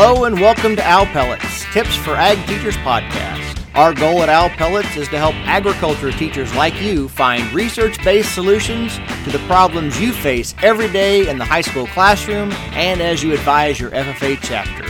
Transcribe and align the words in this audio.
Hello 0.00 0.26
and 0.26 0.40
welcome 0.40 0.76
to 0.76 0.82
Owl 0.88 1.06
Pellets, 1.06 1.64
Tips 1.72 1.96
for 1.96 2.14
Ag 2.14 2.38
Teachers 2.46 2.76
podcast. 2.76 3.60
Our 3.74 3.92
goal 3.92 4.22
at 4.22 4.28
Owl 4.28 4.48
Pellets 4.50 4.96
is 4.96 5.08
to 5.08 5.18
help 5.18 5.34
agriculture 5.38 6.12
teachers 6.12 6.54
like 6.54 6.80
you 6.80 7.08
find 7.08 7.52
research 7.52 8.00
based 8.04 8.32
solutions 8.32 9.00
to 9.24 9.30
the 9.32 9.44
problems 9.48 10.00
you 10.00 10.12
face 10.12 10.54
every 10.62 10.88
day 10.92 11.28
in 11.28 11.36
the 11.36 11.44
high 11.44 11.62
school 11.62 11.88
classroom 11.88 12.52
and 12.74 13.02
as 13.02 13.24
you 13.24 13.32
advise 13.32 13.80
your 13.80 13.90
FFA 13.90 14.38
chapter. 14.40 14.88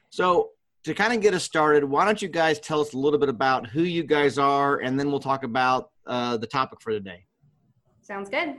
So, 0.09 0.51
to 0.83 0.93
kind 0.93 1.13
of 1.13 1.21
get 1.21 1.33
us 1.33 1.43
started, 1.43 1.83
why 1.83 2.05
don't 2.05 2.21
you 2.21 2.29
guys 2.29 2.59
tell 2.59 2.79
us 2.79 2.93
a 2.93 2.97
little 2.97 3.19
bit 3.19 3.27
about 3.27 3.67
who 3.67 3.81
you 3.81 4.03
guys 4.03 4.37
are, 4.37 4.77
and 4.77 4.97
then 4.97 5.09
we'll 5.09 5.19
talk 5.19 5.43
about 5.43 5.89
uh, 6.05 6.37
the 6.37 6.47
topic 6.47 6.79
for 6.79 6.91
today. 6.91 7.25
Sounds 8.01 8.29
good. 8.29 8.55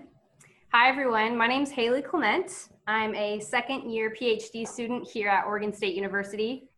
Hi, 0.75 0.91
everyone. 0.91 1.39
My 1.39 1.47
name 1.47 1.63
is 1.63 1.71
Haley 1.71 2.03
Clement. 2.03 2.69
I'm 2.89 3.15
a 3.17 3.39
second 3.41 3.91
year 3.91 4.15
PhD 4.19 4.67
student 4.67 5.07
here 5.07 5.29
at 5.29 5.45
Oregon 5.45 5.75
State 5.75 5.95
University. 5.95 6.71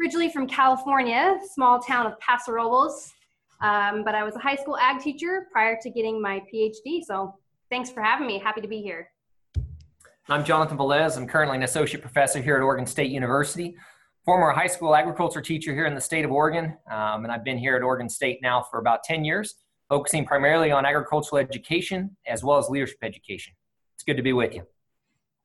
Originally 0.00 0.30
from 0.30 0.46
California, 0.46 1.36
small 1.52 1.80
town 1.80 2.06
of 2.06 2.16
Paso 2.20 2.52
Robles, 2.52 3.12
um, 3.60 4.04
but 4.04 4.14
I 4.14 4.22
was 4.22 4.36
a 4.36 4.38
high 4.38 4.54
school 4.54 4.78
ag 4.78 5.00
teacher 5.00 5.48
prior 5.50 5.76
to 5.82 5.90
getting 5.90 6.22
my 6.22 6.40
PhD. 6.54 7.02
So 7.04 7.34
thanks 7.70 7.90
for 7.90 8.00
having 8.00 8.28
me. 8.28 8.38
Happy 8.38 8.60
to 8.60 8.68
be 8.68 8.80
here. 8.80 9.10
I'm 10.28 10.44
Jonathan 10.44 10.78
Velez. 10.78 11.16
I'm 11.16 11.26
currently 11.26 11.56
an 11.56 11.64
associate 11.64 12.02
professor 12.02 12.40
here 12.40 12.54
at 12.54 12.62
Oregon 12.62 12.86
State 12.86 13.10
University, 13.10 13.74
former 14.24 14.52
high 14.52 14.68
school 14.68 14.94
agriculture 14.94 15.40
teacher 15.40 15.74
here 15.74 15.86
in 15.86 15.94
the 15.96 16.00
state 16.00 16.24
of 16.24 16.30
Oregon, 16.30 16.76
um, 16.88 17.24
and 17.24 17.32
I've 17.32 17.42
been 17.42 17.58
here 17.58 17.74
at 17.74 17.82
Oregon 17.82 18.08
State 18.08 18.38
now 18.42 18.62
for 18.62 18.78
about 18.78 19.02
10 19.02 19.24
years, 19.24 19.56
focusing 19.88 20.24
primarily 20.24 20.70
on 20.70 20.86
agricultural 20.86 21.40
education 21.40 22.16
as 22.28 22.44
well 22.44 22.58
as 22.58 22.68
leadership 22.68 22.98
education. 23.02 23.54
It's 23.96 24.04
good 24.04 24.18
to 24.18 24.22
be 24.22 24.32
with 24.32 24.54
you. 24.54 24.64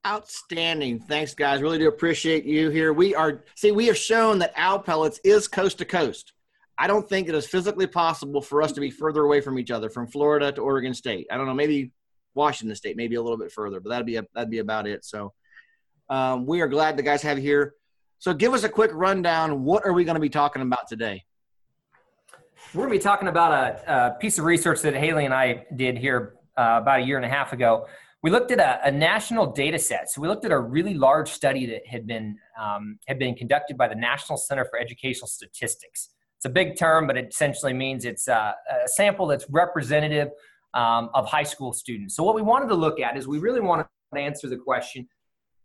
Outstanding. 0.06 1.00
Thanks, 1.00 1.34
guys. 1.34 1.62
Really 1.62 1.78
do 1.78 1.88
appreciate 1.88 2.44
you 2.44 2.70
here. 2.70 2.92
We 2.92 3.16
are, 3.16 3.44
see, 3.56 3.72
we 3.72 3.88
have 3.88 3.98
shown 3.98 4.40
that 4.40 4.52
Owl 4.58 4.80
Pellets 4.80 5.20
is 5.24 5.48
coast 5.48 5.78
to 5.78 5.86
coast. 5.86 6.34
I 6.78 6.88
don't 6.88 7.08
think 7.08 7.30
it 7.30 7.36
is 7.36 7.48
physically 7.48 7.88
possible 7.88 8.42
for 8.42 8.62
us 8.62 8.74
to 8.74 8.82
be 8.82 8.90
further 8.90 9.22
away 9.22 9.40
from 9.40 9.58
each 9.60 9.72
other, 9.72 9.90
from 9.90 10.08
Florida 10.08 10.52
to 10.52 10.62
Oregon 10.62 10.94
State. 10.94 11.28
I 11.32 11.38
don't 11.38 11.46
know, 11.46 11.54
maybe 11.54 11.92
Washington 12.34 12.76
State, 12.76 12.98
maybe 12.98 13.16
a 13.16 13.22
little 13.22 13.38
bit 13.38 13.52
further, 13.52 13.80
but 13.80 13.90
that'd 13.90 14.06
be 14.06 14.18
a, 14.18 14.26
that'd 14.34 14.50
be 14.50 14.60
about 14.60 14.88
it. 14.88 15.06
So 15.06 15.34
um, 16.10 16.46
we 16.46 16.62
are 16.62 16.68
glad 16.68 16.98
the 16.98 17.04
guys 17.04 17.22
have 17.22 17.38
you 17.38 17.44
here. 17.44 17.76
So 18.20 18.34
give 18.34 18.54
us 18.54 18.64
a 18.64 18.70
quick 18.70 18.92
rundown. 18.94 19.64
What 19.64 19.86
are 19.86 19.94
we 19.94 20.04
going 20.04 20.16
to 20.16 20.22
be 20.22 20.30
talking 20.30 20.62
about 20.62 20.88
today? 20.88 21.24
We're 22.74 22.88
going 22.88 22.94
to 22.94 23.00
be 23.00 23.04
talking 23.04 23.28
about 23.28 23.52
a, 23.52 24.08
a 24.08 24.12
piece 24.20 24.40
of 24.40 24.46
research 24.46 24.82
that 24.82 24.96
Haley 24.96 25.26
and 25.26 25.34
I 25.34 25.66
did 25.76 25.98
here 25.98 26.36
uh, 26.58 26.80
about 26.82 27.02
a 27.02 27.04
year 27.04 27.18
and 27.18 27.26
a 27.26 27.30
half 27.30 27.54
ago. 27.54 27.88
We 28.24 28.32
looked 28.32 28.52
at 28.52 28.60
a, 28.60 28.88
a, 28.88 28.92
national 28.92 29.48
data 29.52 29.78
set. 29.78 30.10
So 30.10 30.22
we 30.22 30.30
looked 30.30 30.46
at 30.46 30.52
a 30.52 30.60
really 30.60 30.94
large 30.94 31.30
study 31.30 31.66
that 31.66 31.86
had 31.86 32.08
been 32.08 32.38
um, 32.60 32.98
had 33.06 33.20
been 33.20 33.36
conducted 33.36 33.78
by 33.78 33.90
the 33.90 33.96
National 33.96 34.38
Center 34.38 34.64
for 34.64 34.80
Educational 34.80 35.28
Statistics. 35.28 36.10
It's 36.38 36.46
a 36.46 36.50
big 36.50 36.78
term, 36.78 37.06
but 37.06 37.18
it 37.18 37.28
essentially 37.30 37.74
means 37.74 38.06
it's 38.06 38.30
a, 38.30 38.56
a 38.70 38.88
sample 38.88 39.28
that's 39.28 39.46
representative 39.50 40.30
um, 40.74 41.10
of 41.14 41.28
high 41.28 41.44
school 41.44 41.74
students. 41.74 42.16
So 42.16 42.24
what 42.24 42.34
we 42.34 42.42
wanted 42.42 42.70
to 42.70 42.76
look 42.76 43.00
at 43.02 43.18
is 43.18 43.28
we 43.28 43.40
really 43.40 43.60
wanted 43.60 43.88
to 44.14 44.20
answer 44.20 44.48
the 44.48 44.58
question, 44.58 45.08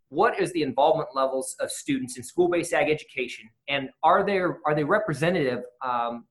what 0.09 0.37
is 0.39 0.51
the 0.51 0.63
involvement 0.63 1.09
levels 1.15 1.55
of 1.61 1.71
students 1.71 2.17
in 2.17 2.23
school-based 2.23 2.73
ag 2.73 2.89
education, 2.89 3.49
and 3.69 3.89
are 4.03 4.25
there 4.25 4.59
are 4.65 4.75
they 4.75 4.83
representative 4.83 5.63
um, 5.81 6.25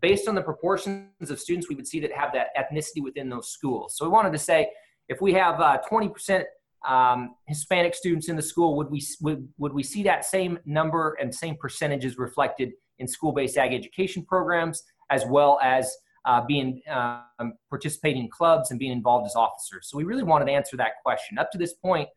based 0.00 0.26
on 0.26 0.34
the 0.34 0.42
proportions 0.42 1.30
of 1.30 1.38
students 1.38 1.68
we 1.68 1.74
would 1.74 1.86
see 1.86 2.00
that 2.00 2.12
have 2.12 2.32
that 2.32 2.48
ethnicity 2.56 3.02
within 3.02 3.28
those 3.28 3.48
schools? 3.48 3.94
So 3.96 4.06
we 4.06 4.10
wanted 4.10 4.32
to 4.32 4.38
say, 4.38 4.70
if 5.08 5.20
we 5.20 5.32
have 5.34 5.60
uh, 5.60 5.78
20% 5.90 6.44
um, 6.86 7.34
Hispanic 7.46 7.94
students 7.94 8.28
in 8.28 8.36
the 8.36 8.42
school, 8.42 8.76
would 8.76 8.90
we 8.90 9.04
would, 9.20 9.48
would 9.58 9.72
we 9.72 9.82
see 9.82 10.02
that 10.04 10.24
same 10.24 10.58
number 10.64 11.16
and 11.20 11.34
same 11.34 11.56
percentages 11.56 12.18
reflected 12.18 12.72
in 12.98 13.08
school-based 13.08 13.56
ag 13.56 13.74
education 13.74 14.24
programs, 14.24 14.82
as 15.10 15.24
well 15.26 15.58
as 15.62 15.94
uh, 16.24 16.42
being 16.46 16.82
um, 16.90 17.54
participating 17.70 18.24
in 18.24 18.30
clubs 18.30 18.70
and 18.70 18.80
being 18.80 18.92
involved 18.92 19.26
as 19.26 19.36
officers. 19.36 19.88
So 19.88 19.96
we 19.96 20.04
really 20.04 20.22
wanted 20.22 20.46
to 20.46 20.52
answer 20.52 20.76
that 20.76 20.92
question. 21.04 21.38
Up 21.38 21.50
to 21.52 21.58
this 21.58 21.74
point, 21.74 22.08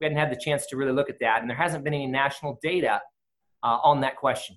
we 0.00 0.04
hadn't 0.04 0.18
had 0.18 0.30
the 0.30 0.40
chance 0.40 0.66
to 0.66 0.76
really 0.76 0.92
look 0.92 1.10
at 1.10 1.18
that, 1.20 1.40
and 1.40 1.50
there 1.50 1.56
hasn't 1.56 1.84
been 1.84 1.94
any 1.94 2.06
national 2.06 2.58
data 2.62 3.00
uh, 3.62 3.78
on 3.82 4.00
that 4.00 4.16
question. 4.16 4.56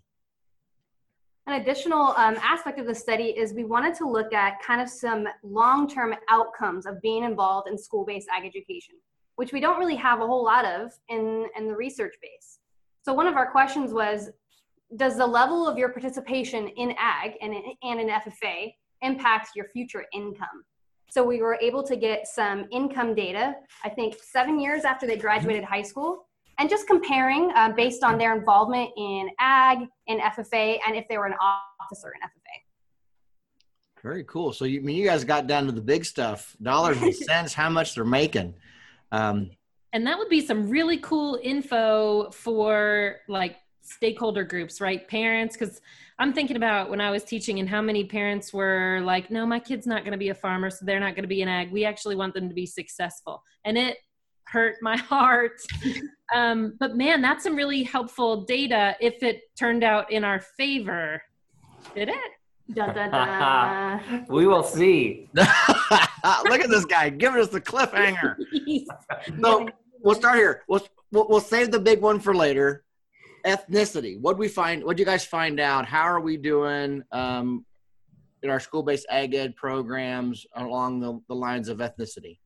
An 1.51 1.59
additional 1.59 2.13
um, 2.15 2.37
aspect 2.41 2.79
of 2.79 2.87
the 2.87 2.95
study 2.95 3.25
is 3.25 3.53
we 3.53 3.65
wanted 3.65 3.93
to 3.95 4.07
look 4.07 4.31
at 4.31 4.61
kind 4.61 4.79
of 4.79 4.87
some 4.87 5.27
long-term 5.43 6.15
outcomes 6.29 6.85
of 6.85 7.01
being 7.01 7.25
involved 7.25 7.67
in 7.67 7.77
school-based 7.77 8.29
ag 8.29 8.45
education, 8.45 8.95
which 9.35 9.51
we 9.51 9.59
don't 9.59 9.77
really 9.77 9.97
have 9.97 10.21
a 10.21 10.25
whole 10.25 10.45
lot 10.45 10.63
of 10.63 10.93
in, 11.09 11.45
in 11.57 11.67
the 11.67 11.75
research 11.75 12.15
base. 12.21 12.59
So 13.03 13.13
one 13.13 13.27
of 13.27 13.35
our 13.35 13.51
questions 13.51 13.91
was, 13.91 14.29
does 14.95 15.17
the 15.17 15.27
level 15.27 15.67
of 15.67 15.77
your 15.77 15.89
participation 15.89 16.69
in 16.69 16.95
ag 16.97 17.33
and, 17.41 17.53
and 17.83 17.99
in 17.99 18.07
FFA 18.07 18.73
impact 19.01 19.49
your 19.53 19.65
future 19.73 20.05
income. 20.13 20.63
So 21.09 21.21
we 21.21 21.41
were 21.41 21.57
able 21.61 21.83
to 21.83 21.97
get 21.97 22.27
some 22.27 22.65
income 22.71 23.13
data, 23.13 23.55
I 23.83 23.89
think 23.89 24.15
seven 24.23 24.57
years 24.57 24.85
after 24.85 25.05
they 25.05 25.17
graduated 25.17 25.65
high 25.65 25.81
school, 25.81 26.29
and 26.57 26.69
just 26.69 26.87
comparing 26.87 27.51
uh, 27.55 27.71
based 27.71 28.03
on 28.03 28.17
their 28.17 28.35
involvement 28.35 28.89
in 28.97 29.29
ag, 29.39 29.79
in 30.07 30.19
FFA, 30.19 30.77
and 30.85 30.95
if 30.95 31.07
they 31.09 31.17
were 31.17 31.25
an 31.25 31.35
officer 31.79 32.09
in 32.09 32.21
FFA. 32.27 34.01
Very 34.01 34.23
cool. 34.23 34.51
So 34.51 34.65
you 34.65 34.79
I 34.79 34.83
mean 34.83 34.95
you 34.95 35.05
guys 35.05 35.23
got 35.23 35.47
down 35.47 35.65
to 35.67 35.71
the 35.71 35.81
big 35.81 36.05
stuff, 36.05 36.55
dollars 36.61 37.01
and 37.01 37.15
cents, 37.27 37.53
how 37.53 37.69
much 37.69 37.95
they're 37.95 38.03
making. 38.03 38.55
Um, 39.11 39.51
and 39.93 40.07
that 40.07 40.17
would 40.17 40.29
be 40.29 40.45
some 40.45 40.69
really 40.69 40.97
cool 40.97 41.39
info 41.43 42.31
for 42.31 43.17
like 43.27 43.57
stakeholder 43.81 44.43
groups, 44.43 44.79
right? 44.79 45.07
Parents, 45.07 45.57
because 45.57 45.81
I'm 46.17 46.33
thinking 46.33 46.55
about 46.55 46.89
when 46.89 47.01
I 47.01 47.11
was 47.11 47.23
teaching 47.23 47.59
and 47.59 47.67
how 47.67 47.81
many 47.81 48.05
parents 48.05 48.53
were 48.53 49.01
like, 49.03 49.29
no, 49.31 49.45
my 49.45 49.59
kid's 49.59 49.87
not 49.87 50.03
going 50.03 50.13
to 50.13 50.17
be 50.17 50.29
a 50.29 50.35
farmer, 50.35 50.69
so 50.69 50.85
they're 50.85 50.99
not 50.99 51.15
going 51.15 51.23
to 51.23 51.27
be 51.29 51.41
an 51.41 51.49
ag. 51.49 51.71
We 51.71 51.83
actually 51.83 52.15
want 52.15 52.33
them 52.33 52.47
to 52.47 52.55
be 52.55 52.65
successful. 52.65 53.43
And 53.65 53.77
it 53.77 53.97
hurt 54.45 54.75
my 54.81 54.97
heart. 54.97 55.59
Um, 56.33 56.75
but 56.79 56.95
man, 56.95 57.21
that's 57.21 57.43
some 57.43 57.55
really 57.55 57.83
helpful 57.83 58.43
data 58.43 58.95
if 58.99 59.23
it 59.23 59.41
turned 59.57 59.83
out 59.83 60.11
in 60.11 60.23
our 60.23 60.39
favor. 60.39 61.21
Did 61.95 62.09
it? 62.09 62.15
We 64.29 64.47
will 64.47 64.63
see. 64.63 65.27
Look 65.33 66.61
at 66.61 66.69
this 66.69 66.85
guy 66.85 67.09
giving 67.09 67.41
us 67.41 67.49
the 67.49 67.59
cliffhanger. 67.59 68.37
so 69.41 69.67
we'll 69.99 70.15
start 70.15 70.37
here. 70.37 70.63
We'll, 70.67 70.81
we'll, 71.11 71.27
we'll 71.27 71.41
save 71.41 71.71
the 71.71 71.79
big 71.79 72.01
one 72.01 72.19
for 72.19 72.33
later 72.33 72.83
ethnicity. 73.45 74.19
What 74.19 74.37
we 74.37 74.47
find? 74.47 74.83
What 74.83 74.97
do 74.97 75.01
you 75.01 75.05
guys 75.05 75.25
find 75.25 75.59
out? 75.59 75.85
How 75.85 76.03
are 76.03 76.19
we 76.19 76.37
doing 76.37 77.03
um, 77.11 77.65
in 78.43 78.49
our 78.49 78.59
school-based 78.59 79.07
ag 79.09 79.33
ed 79.33 79.55
programs 79.55 80.45
along 80.55 80.99
the, 80.99 81.19
the 81.27 81.35
lines 81.35 81.69
of 81.69 81.79
ethnicity? 81.79 82.37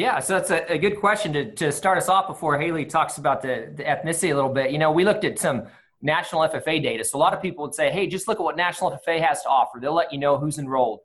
Yeah, 0.00 0.18
so 0.20 0.32
that's 0.32 0.50
a, 0.50 0.72
a, 0.72 0.78
good 0.78 0.98
question 0.98 1.30
to, 1.34 1.54
to 1.56 1.70
start 1.70 1.98
us 1.98 2.08
off 2.08 2.26
before 2.26 2.58
Haley 2.58 2.86
talks 2.86 3.18
about 3.18 3.42
the, 3.42 3.70
the 3.76 3.82
ethnicity 3.82 4.32
a 4.32 4.34
little 4.34 4.48
bit. 4.48 4.70
You 4.70 4.78
know, 4.78 4.90
we 4.90 5.04
looked 5.04 5.24
at 5.24 5.38
some 5.38 5.66
national 6.00 6.40
FFA 6.48 6.82
data. 6.82 7.04
So 7.04 7.18
a 7.18 7.20
lot 7.20 7.34
of 7.34 7.42
people 7.42 7.66
would 7.66 7.74
say, 7.74 7.90
hey, 7.90 8.06
just 8.06 8.26
look 8.26 8.40
at 8.40 8.42
what 8.42 8.56
national 8.56 8.92
FFA 8.92 9.20
has 9.20 9.42
to 9.42 9.50
offer. 9.50 9.78
They'll 9.78 9.94
let 9.94 10.10
you 10.10 10.18
know 10.18 10.38
who's 10.38 10.58
enrolled. 10.58 11.00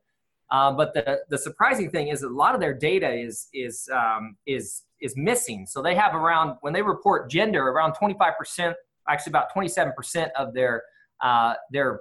Um, 0.50 0.78
but 0.78 0.94
the, 0.94 1.20
the 1.30 1.38
surprising 1.38 1.92
thing 1.92 2.08
is 2.08 2.22
that 2.22 2.30
a 2.30 2.34
lot 2.34 2.56
of 2.56 2.62
their 2.62 2.74
data 2.74 3.12
is, 3.12 3.50
is, 3.54 3.90
um, 3.94 4.38
is, 4.46 4.84
is 5.02 5.14
missing. 5.18 5.66
So 5.66 5.82
they 5.82 5.96
have 5.96 6.16
around, 6.16 6.56
when 6.62 6.72
they 6.72 6.82
report 6.82 7.30
gender, 7.30 7.68
around 7.68 7.96
25%, 8.02 8.76
actually 9.10 9.32
about 9.32 9.54
27% 9.54 10.30
of 10.38 10.54
their, 10.54 10.84
uh, 11.22 11.56
their 11.70 12.00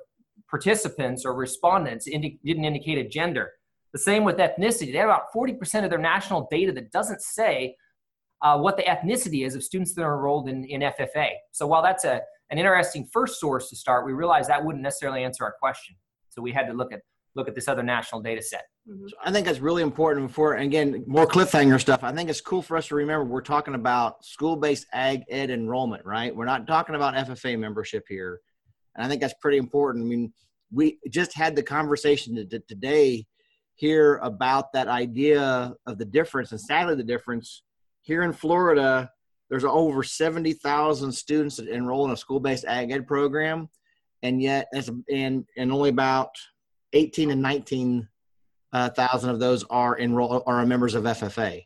participants 0.49 1.25
or 1.25 1.35
respondents 1.35 2.07
indi- 2.07 2.39
didn't 2.45 2.65
indicate 2.65 2.99
a 2.99 3.09
gender. 3.09 3.51
The 3.95 4.01
same 4.01 4.25
with 4.25 4.39
ethnicity. 4.39 4.93
They 4.93 4.99
have 4.99 5.09
about 5.09 5.33
40% 5.35 5.85
of 5.85 5.91
their 5.91 6.01
national 6.01 6.49
data 6.51 6.73
that 6.73 6.91
doesn't 6.91 7.23
say 7.23 7.77
uh, 8.43 8.59
what 8.59 8.77
the 8.77 8.83
ethnicity 8.83 9.47
is 9.47 9.55
of 9.55 9.63
students 9.63 9.95
that 9.95 10.03
are 10.03 10.17
enrolled 10.17 10.49
in, 10.49 10.65
in 10.65 10.81
FFA. 10.81 11.29
So 11.53 11.69
while 11.69 11.81
that's 11.81 12.05
a, 12.05 12.21
an 12.51 12.59
interesting 12.59 13.09
first 13.13 13.39
source 13.39 13.71
to 13.71 13.77
start, 13.77 14.05
we 14.05 14.13
realized 14.13 14.51
that 14.51 14.65
wouldn't 14.65 14.83
necessarily 14.83 15.23
answer 15.23 15.45
our 15.45 15.55
question. 15.61 15.95
So 16.29 16.43
we 16.43 16.51
had 16.51 16.67
to 16.67 16.73
look 16.73 16.93
at 16.93 17.01
look 17.37 17.49
at 17.49 17.55
this 17.55 17.69
other 17.69 17.83
national 17.83 18.21
data 18.21 18.43
set. 18.43 18.65
Mm-hmm. 18.89 19.09
So 19.09 19.17
I 19.25 19.33
think 19.33 19.47
that's 19.47 19.59
really 19.59 19.83
important 19.83 20.31
for, 20.31 20.55
again, 20.55 21.05
more 21.07 21.27
cliffhanger 21.27 21.81
stuff. 21.81 22.05
I 22.05 22.13
think 22.13 22.31
it's 22.31 22.41
cool 22.41 22.63
for 22.63 22.77
us 22.77 22.89
to 22.89 22.95
remember 22.95 23.25
we're 23.25 23.41
talking 23.41 23.75
about 23.75 24.25
school-based 24.25 24.87
ag 24.93 25.23
ed 25.29 25.51
enrollment, 25.51 26.05
right? 26.05 26.35
We're 26.35 26.45
not 26.45 26.67
talking 26.69 26.95
about 26.95 27.15
FFA 27.15 27.59
membership 27.59 28.05
here. 28.09 28.41
And 28.95 29.05
I 29.05 29.09
think 29.09 29.21
that's 29.21 29.35
pretty 29.41 29.59
important. 29.59 30.05
I 30.05 30.09
mean, 30.09 30.33
we 30.73 30.99
just 31.11 31.35
had 31.35 31.57
the 31.57 31.63
conversation 31.63 32.49
today 32.69 33.27
here 33.75 34.17
about 34.23 34.73
that 34.73 34.89
idea 34.89 35.75
of 35.87 35.99
the 35.99 36.05
difference. 36.05 36.53
And 36.53 36.61
sadly, 36.61 36.95
the 36.95 37.03
difference 37.03 37.63
here 38.03 38.23
in 38.23 38.33
Florida, 38.33 39.11
there's 39.51 39.65
over 39.65 40.03
70,000 40.03 41.13
students 41.13 41.57
that 41.57 41.69
enroll 41.69 42.05
in 42.05 42.13
a 42.13 42.17
school-based 42.17 42.65
ag 42.67 42.93
ed 42.93 43.07
program, 43.07 43.69
and 44.23 44.41
yet 44.41 44.69
and 45.11 45.45
and 45.57 45.73
only 45.73 45.91
about 45.91 46.31
18 46.93 47.31
and 47.31 47.43
19 47.43 48.09
uh, 48.73 48.89
thousand 48.91 49.31
of 49.31 49.39
those 49.39 49.65
are 49.65 49.97
enroll 49.97 50.43
are 50.47 50.65
members 50.65 50.95
of 50.95 51.05
FFA, 51.05 51.65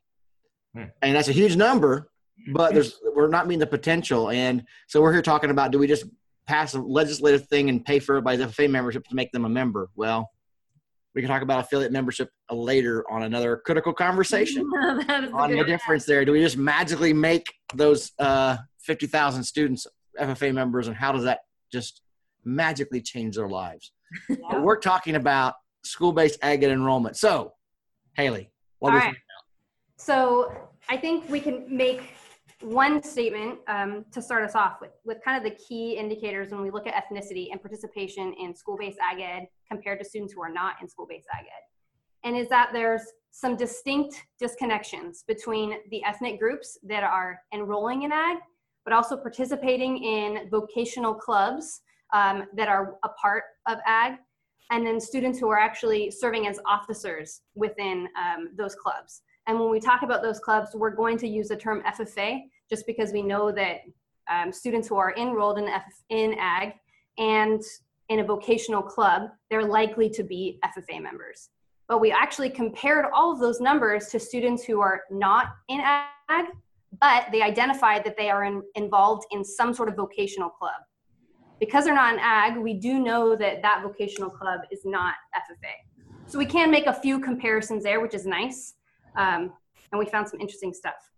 hmm. 0.75 0.85
and 1.03 1.17
that's 1.17 1.29
a 1.29 1.33
huge 1.33 1.57
number. 1.57 2.11
But 2.53 2.75
there's 2.75 3.01
we're 3.15 3.29
not 3.29 3.47
meeting 3.47 3.61
the 3.61 3.67
potential, 3.67 4.31
and 4.31 4.65
so 4.87 5.01
we're 5.01 5.13
here 5.13 5.23
talking 5.23 5.51
about 5.51 5.71
do 5.71 5.79
we 5.79 5.87
just 5.87 6.05
pass 6.47 6.75
a 6.75 6.81
legislative 6.81 7.47
thing 7.49 7.69
and 7.69 7.85
pay 7.85 7.99
for 7.99 8.17
everybody's 8.17 8.41
FFA 8.41 8.71
membership 8.71 9.07
to 9.09 9.15
make 9.15 9.31
them 9.33 9.45
a 9.45 9.49
member? 9.49 9.91
Well, 9.95 10.31
we 11.15 11.23
can 11.23 11.29
talk 11.29 11.43
about 11.43 11.65
affiliate 11.65 11.93
membership 11.93 12.31
later 12.51 13.05
on 13.11 13.23
another 13.23 13.61
critical 13.65 13.93
conversation 13.93 14.63
on 15.35 15.51
the 15.51 15.65
difference 15.65 16.05
there. 16.05 16.25
Do 16.25 16.33
we 16.33 16.41
just 16.41 16.57
magically 16.57 17.13
make 17.13 17.47
those 17.75 18.13
uh, 18.19 18.59
50,000 18.81 19.43
students 19.43 19.87
FFA 20.21 20.53
members 20.53 20.89
and 20.89 20.97
how 20.97 21.13
does 21.13 21.25
that 21.25 21.41
just 21.73 22.03
magically 22.45 23.01
change 23.01 23.37
their 23.37 23.49
lives? 23.49 23.93
Yeah. 24.31 24.61
We're 24.61 24.79
talking 24.79 25.17
about 25.17 25.55
school-based 25.85 26.39
ag 26.41 26.65
enrollment. 26.65 27.19
So, 27.19 27.53
Haley, 28.15 28.51
what 28.79 28.95
All 28.95 28.99
right. 28.99 29.15
So 29.99 30.69
I 30.89 30.97
think 30.97 31.29
we 31.29 31.41
can 31.41 31.65
make 31.69 32.15
one 32.63 33.03
statement 33.03 33.59
um, 33.69 34.05
to 34.13 34.21
start 34.21 34.43
us 34.45 34.55
off 34.55 34.81
with, 34.81 34.91
with 35.05 35.19
kind 35.25 35.37
of 35.37 35.51
the 35.51 35.57
key 35.57 35.97
indicators 35.97 36.51
when 36.51 36.61
we 36.61 36.71
look 36.71 36.87
at 36.87 36.95
ethnicity 36.95 37.49
and 37.53 37.61
participation 37.61 38.35
in 38.41 38.55
school-based 38.55 38.99
ag 38.99 39.21
ed 39.21 39.47
compared 39.69 39.99
to 40.01 40.05
students 40.05 40.33
who 40.33 40.43
are 40.43 40.53
not 40.53 40.75
in 40.83 40.89
school-based 40.89 41.29
ag 41.33 41.45
ed. 41.45 41.63
And 42.25 42.37
is 42.37 42.49
that 42.49 42.71
there's 42.73 43.03
some 43.31 43.57
distinct 43.57 44.25
disconnections 44.43 45.25
between 45.27 45.77
the 45.91 46.03
ethnic 46.05 46.41
groups 46.41 46.79
that 46.83 47.05
are 47.05 47.41
enrolling 47.55 48.03
in 48.03 48.13
ag, 48.13 48.39
but 48.85 48.93
also 48.93 49.17
participating 49.17 50.03
in 50.03 50.49
vocational 50.51 51.15
clubs 51.15 51.83
um, 52.13 52.45
that 52.55 52.69
are 52.69 52.97
a 53.05 53.09
part 53.11 53.45
of 53.69 53.79
ag, 53.87 54.15
and 54.71 54.85
then 54.85 55.01
students 55.01 55.39
who 55.39 55.49
are 55.49 55.59
actually 55.59 56.11
serving 56.11 56.49
as 56.49 56.59
officers 56.67 57.43
within 57.55 58.09
um, 58.19 58.51
those 58.57 58.75
clubs. 58.75 59.23
And 59.49 59.59
when 59.59 59.71
we 59.71 59.81
talk 59.81 60.03
about 60.03 60.23
those 60.23 60.39
clubs, 60.39 60.75
we're 60.75 60.95
going 60.95 61.17
to 61.19 61.27
use 61.27 61.49
the 61.49 61.57
term 61.57 61.83
FFA 61.83 62.43
just 62.69 62.87
because 62.87 63.13
we 63.13 63.23
know 63.23 63.51
that 63.51 63.79
um, 64.31 64.53
students 64.53 64.87
who 64.87 64.97
are 64.97 65.15
enrolled 65.17 65.59
in, 65.59 65.67
F- 65.67 65.83
in 66.11 66.35
AG 66.39 66.75
and 67.17 67.63
in 68.11 68.21
a 68.21 68.25
vocational 68.25 68.83
club, 68.83 69.31
they're 69.49 69.65
likely 69.65 70.11
to 70.11 70.23
be 70.23 70.61
FFA 70.63 71.03
members. 71.03 71.49
But 71.89 72.03
we 72.03 72.13
actually 72.13 72.51
compared 72.51 73.07
all 73.15 73.33
of 73.33 73.41
those 73.41 73.59
numbers 73.59 74.09
to 74.09 74.21
students 74.21 74.65
who 74.65 74.83
are 74.83 75.05
not 75.11 75.47
in 75.69 75.81
AG, 75.81 76.49
but 77.01 77.29
they 77.33 77.41
identified 77.41 78.05
that 78.05 78.19
they 78.19 78.29
are 78.29 78.45
in, 78.45 78.63
involved 78.75 79.25
in 79.31 79.43
some 79.43 79.73
sort 79.73 79.89
of 79.89 79.97
vocational 79.97 80.51
club. 80.51 80.83
Because 81.59 81.87
they're 81.87 81.95
not 81.95 82.13
in 82.13 82.21
AG, 82.21 82.59
we 82.59 82.75
do 82.75 82.99
know 83.01 83.35
that 83.35 83.63
that 83.63 83.83
vocational 83.83 84.29
club 84.29 84.61
is 84.71 84.83
not 84.85 85.15
FFA. 85.35 85.73
So 86.27 86.39
we 86.39 86.45
can 86.45 86.71
make 86.71 86.85
a 86.85 86.93
few 86.93 87.19
comparisons 87.19 87.83
there, 87.83 88.01
which 88.01 88.13
is 88.13 88.27
nice 88.27 88.75
um, 89.19 89.53
and 89.93 89.99
we 89.99 90.07
found 90.07 90.29
some 90.29 90.41
interesting 90.41 90.73
stuff. 90.73 91.11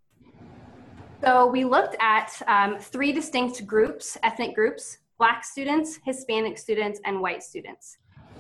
So 1.22 1.46
we 1.46 1.64
looked 1.64 1.96
at 2.00 2.32
um, 2.46 2.78
three 2.78 3.12
distinct 3.12 3.66
groups, 3.66 4.16
ethnic 4.22 4.54
groups, 4.54 4.98
black 5.18 5.44
students, 5.44 6.00
Hispanic 6.04 6.56
students, 6.56 6.98
and 7.04 7.20
white 7.20 7.42
students. 7.42 7.98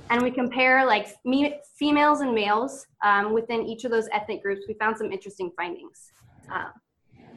And 0.08 0.22
we 0.22 0.30
compare 0.30 0.86
like 0.86 1.08
me- 1.24 1.58
females 1.76 2.20
and 2.20 2.34
males 2.34 2.86
um, 3.04 3.32
within 3.34 3.66
each 3.66 3.84
of 3.84 3.90
those 3.90 4.08
ethnic 4.12 4.42
groups. 4.42 4.62
We 4.66 4.74
found 4.74 4.96
some 4.96 5.12
interesting 5.12 5.52
findings. 5.56 6.10
Um, 6.50 6.72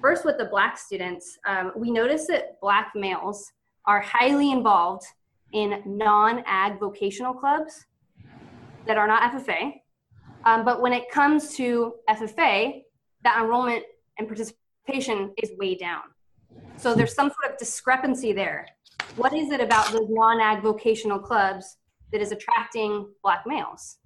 first, 0.01 0.23
with 0.23 0.37
the 0.37 0.45
black 0.45 0.77
students, 0.77 1.37
um, 1.45 1.73
we 1.75 1.91
noticed 1.91 2.29
that 2.29 2.59
black 2.61 2.93
males 2.95 3.51
are 3.85 3.99
highly 3.99 4.51
involved 4.51 5.03
in 5.51 5.83
non-ag 5.85 6.79
vocational 6.79 7.33
clubs 7.33 7.85
that 8.87 8.97
are 8.97 9.07
not 9.07 9.33
FFA, 9.33 9.73
um, 10.45 10.65
but 10.65 10.81
when 10.81 10.93
it 10.93 11.09
comes 11.11 11.55
to 11.55 11.95
FFA, 12.09 12.83
that 13.23 13.41
enrollment 13.41 13.83
and 14.17 14.27
participation 14.27 15.33
is 15.41 15.51
way 15.57 15.75
down. 15.75 16.01
So 16.77 16.93
there's 16.93 17.15
some 17.15 17.29
sort 17.29 17.53
of 17.53 17.57
discrepancy 17.57 18.33
there. 18.33 18.67
What 19.15 19.33
is 19.33 19.51
it 19.51 19.62
about 19.62 19.91
those 19.91 20.07
non-ag 20.09 20.62
vocational 20.62 21.19
clubs 21.19 21.77
that 22.12 22.21
is 22.21 22.31
attracting 22.31 23.07
black 23.23 23.43
males? 23.45 23.97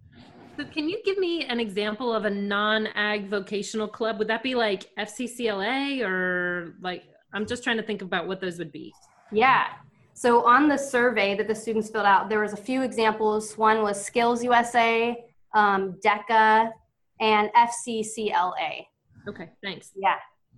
So 0.57 0.65
can 0.65 0.89
you 0.89 1.01
give 1.05 1.17
me 1.17 1.45
an 1.45 1.59
example 1.59 2.13
of 2.13 2.25
a 2.25 2.29
non-ag 2.29 3.27
vocational 3.27 3.87
club? 3.87 4.17
Would 4.19 4.27
that 4.27 4.43
be 4.43 4.55
like 4.55 4.89
FCCLA 4.97 6.01
or 6.03 6.75
like 6.81 7.03
I'm 7.33 7.45
just 7.45 7.63
trying 7.63 7.77
to 7.77 7.83
think 7.83 8.01
about 8.01 8.27
what 8.27 8.39
those 8.41 8.57
would 8.57 8.71
be. 8.71 8.93
Yeah. 9.31 9.67
So 10.13 10.45
on 10.45 10.67
the 10.67 10.77
survey 10.77 11.35
that 11.35 11.47
the 11.47 11.55
students 11.55 11.89
filled 11.89 12.05
out, 12.05 12.29
there 12.29 12.39
was 12.39 12.53
a 12.53 12.57
few 12.57 12.81
examples. 12.81 13.57
One 13.57 13.83
was 13.83 14.03
Skills 14.03 14.43
USA, 14.43 15.25
um, 15.57 15.99
DECA, 16.05 16.71
and 17.19 17.49
FCCLA. 17.53 18.85
Okay, 19.27 19.49
thanks. 19.63 19.91
Yeah, 19.95 20.15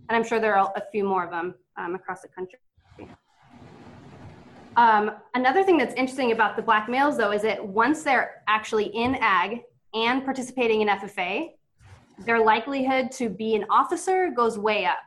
and 0.10 0.16
I'm 0.16 0.24
sure 0.24 0.40
there 0.40 0.56
are 0.56 0.72
a 0.76 0.84
few 0.92 1.06
more 1.06 1.24
of 1.24 1.32
them 1.32 1.56
um, 1.78 1.96
across 1.96 2.22
the 2.22 2.28
country. 2.28 2.60
Um, 4.76 5.12
another 5.34 5.64
thing 5.64 5.78
that's 5.78 5.96
interesting 5.96 6.32
about 6.32 6.56
the 6.56 6.62
black 6.62 6.88
males, 6.88 7.18
though, 7.18 7.32
is 7.32 7.42
that 7.42 7.66
once 7.66 8.04
they're 8.04 8.44
actually 8.48 8.86
in 8.88 9.16
ag 9.16 9.62
and 9.94 10.24
participating 10.24 10.82
in 10.82 10.90
FFA, 10.90 11.50
their 12.26 12.44
likelihood 12.44 13.12
to 13.14 13.30
be 13.30 13.56
an 13.56 13.66
officer 13.70 14.30
goes 14.36 14.60
way 14.60 14.86
up. 14.86 15.00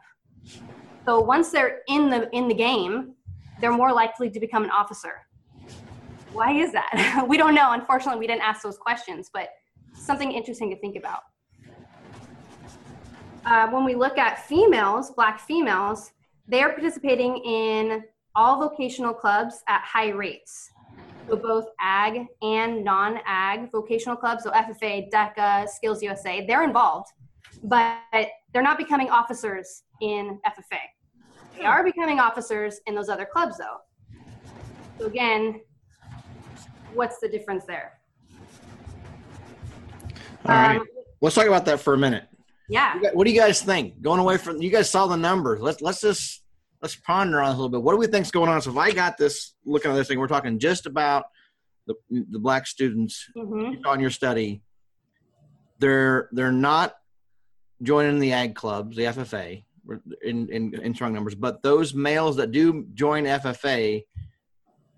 So 1.05 1.21
once 1.21 1.51
they're 1.51 1.81
in 1.89 2.09
the 2.09 2.29
in 2.33 2.49
the 2.49 2.55
game, 2.55 3.15
they're 3.61 3.73
more 3.73 3.93
likely 3.93 4.31
to 4.31 4.41
become 4.41 4.65
an 4.65 4.71
officer. 4.71 5.27
Why 6.33 6.53
is 6.53 6.73
that? 6.73 7.25
we 7.29 7.37
don't 7.37 7.55
know. 7.55 7.73
Unfortunately, 7.73 8.19
we 8.19 8.27
didn't 8.27 8.43
ask 8.43 8.63
those 8.63 8.79
questions, 8.79 9.31
but 9.33 9.49
something 9.95 10.33
interesting 10.33 10.71
to 10.71 10.77
think 10.77 10.97
about. 10.97 11.23
Uh, 13.45 13.69
when 13.69 13.85
we 13.85 13.95
look 13.95 14.19
at 14.19 14.47
females, 14.47 15.11
black 15.11 15.41
females, 15.41 16.13
they 16.47 16.63
are 16.63 16.73
participating 16.73 17.37
in 17.39 18.05
all 18.35 18.61
vocational 18.61 19.13
clubs 19.13 19.63
at 19.69 19.83
high 19.83 20.11
rates. 20.11 20.71
So 21.29 21.37
both 21.37 21.67
ag 21.81 22.27
and 22.43 22.85
non-ag 22.85 23.71
vocational 23.71 24.17
clubs, 24.17 24.45
so 24.45 24.51
FFA, 24.51 25.11
DECA, 25.11 25.69
Skills 25.69 26.03
USA, 26.03 26.45
they're 26.47 26.65
involved, 26.65 27.09
but 27.63 27.99
they're 28.53 28.63
not 28.63 28.79
becoming 28.79 29.09
officers 29.09 29.85
in 30.01 30.41
FFA. 30.47 30.81
They 31.57 31.65
are 31.65 31.85
becoming 31.85 32.19
officers 32.19 32.81
in 32.87 32.95
those 32.95 33.09
other 33.09 33.27
clubs 33.31 33.59
though. 33.59 33.79
So 34.99 35.07
again, 35.07 35.61
what's 36.95 37.19
the 37.21 37.29
difference 37.29 37.65
there? 37.65 38.01
All 40.45 40.55
right. 40.55 40.81
Um, 40.81 40.87
let's 41.21 41.35
talk 41.35 41.47
about 41.47 41.65
that 41.67 41.81
for 41.81 41.95
a 41.95 41.99
minute. 41.99 42.25
Yeah. 42.69 42.99
What 43.13 43.27
do 43.27 43.33
you 43.33 43.39
guys 43.39 43.63
think? 43.63 44.01
Going 44.01 44.21
away 44.21 44.39
from 44.39 44.61
you 44.63 44.71
guys 44.71 44.89
saw 44.91 45.07
the 45.07 45.17
numbers. 45.17 45.61
Let's 45.61 45.81
let's 45.83 46.01
just 46.01 46.43
let's 46.81 46.97
ponder 46.97 47.41
on 47.41 47.49
this 47.51 47.55
a 47.55 47.57
little 47.59 47.69
bit. 47.69 47.83
What 47.83 47.93
do 47.93 47.99
we 47.99 48.07
think's 48.07 48.31
going 48.31 48.49
on? 48.49 48.63
So 48.63 48.71
if 48.71 48.77
I 48.77 48.93
got 48.93 49.19
this, 49.19 49.55
looking 49.65 49.91
at 49.91 49.95
this 49.95 50.09
thing, 50.09 50.19
we're 50.19 50.27
talking 50.29 50.59
just 50.59 50.87
about 50.87 51.25
the 51.87 51.95
the 52.31 52.39
black 52.39 52.67
students 52.67 53.29
Mhm. 53.37 53.85
on 53.87 54.01
your 54.01 54.11
study. 54.11 54.63
They're 55.79 56.29
they're 56.33 56.53
not 56.53 56.95
joining 57.83 58.19
the 58.21 58.33
ag 58.33 58.55
clubs, 58.55 58.97
the 58.97 59.05
FFA, 59.07 59.65
in 60.23 60.49
in, 60.49 60.75
in 60.81 60.95
strong 60.95 61.13
numbers, 61.13 61.35
but 61.35 61.63
those 61.63 61.93
males 61.95 62.37
that 62.37 62.53
do 62.53 62.87
join 62.95 63.25
FFA 63.25 64.03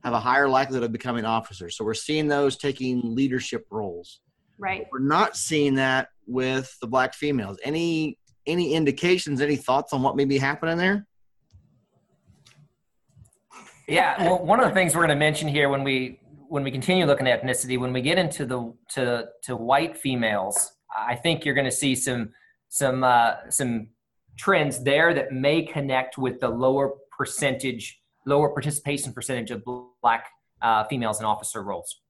have 0.05 0.13
a 0.13 0.21
higher 0.21 0.49
likelihood 0.49 0.85
of 0.85 0.93
becoming 0.93 1.25
officers. 1.25 1.77
So 1.77 1.85
we're 1.85 1.95
seeing 1.95 2.29
those 2.29 2.57
taking 2.59 3.01
leadership 3.15 3.67
roles. 3.71 4.21
Right. 4.59 4.87
We're 4.93 5.01
not 5.01 5.37
seeing 5.37 5.75
that 5.75 6.09
with 6.27 6.77
the 6.81 6.87
black 6.87 7.15
females. 7.15 7.59
Any 7.65 8.19
any 8.47 8.75
indications, 8.75 9.41
any 9.41 9.57
thoughts 9.57 9.93
on 9.93 10.03
what 10.03 10.17
may 10.17 10.25
be 10.25 10.39
happening 10.39 10.77
there? 10.77 11.07
Yeah, 13.87 14.23
well, 14.23 14.45
one 14.45 14.61
of 14.61 14.69
the 14.69 14.75
things 14.75 14.95
we're 14.95 15.07
going 15.07 15.11
to 15.11 15.17
mention 15.17 15.49
here 15.49 15.69
when 15.69 15.85
we 15.85 16.21
when 16.49 16.63
we 16.63 16.71
continue 16.71 17.05
looking 17.07 17.27
at 17.27 17.43
ethnicity, 17.43 17.79
when 17.79 17.93
we 17.93 18.01
get 18.01 18.19
into 18.19 18.47
the 18.47 18.73
to 18.91 19.27
to 19.43 19.57
white 19.57 19.97
females, 19.97 20.73
I 20.97 21.17
think 21.17 21.45
you're 21.45 21.55
going 21.55 21.67
to 21.67 21.73
see 21.73 21.95
some 21.95 22.31
some 22.69 23.05
uh, 23.05 23.51
some 23.51 23.89
trends 24.39 24.83
there 24.83 25.15
that 25.15 25.33
may 25.33 25.63
connect 25.63 26.19
with 26.19 26.41
the 26.41 26.49
lower 26.49 26.93
percentage, 27.17 28.01
lower 28.27 28.49
participation 28.51 29.13
percentage 29.13 29.51
of 29.51 29.63
black 30.03 30.27
uh, 30.63 30.85
females 30.85 31.21
in 31.21 31.27
officer 31.27 31.63
roles. 31.63 32.01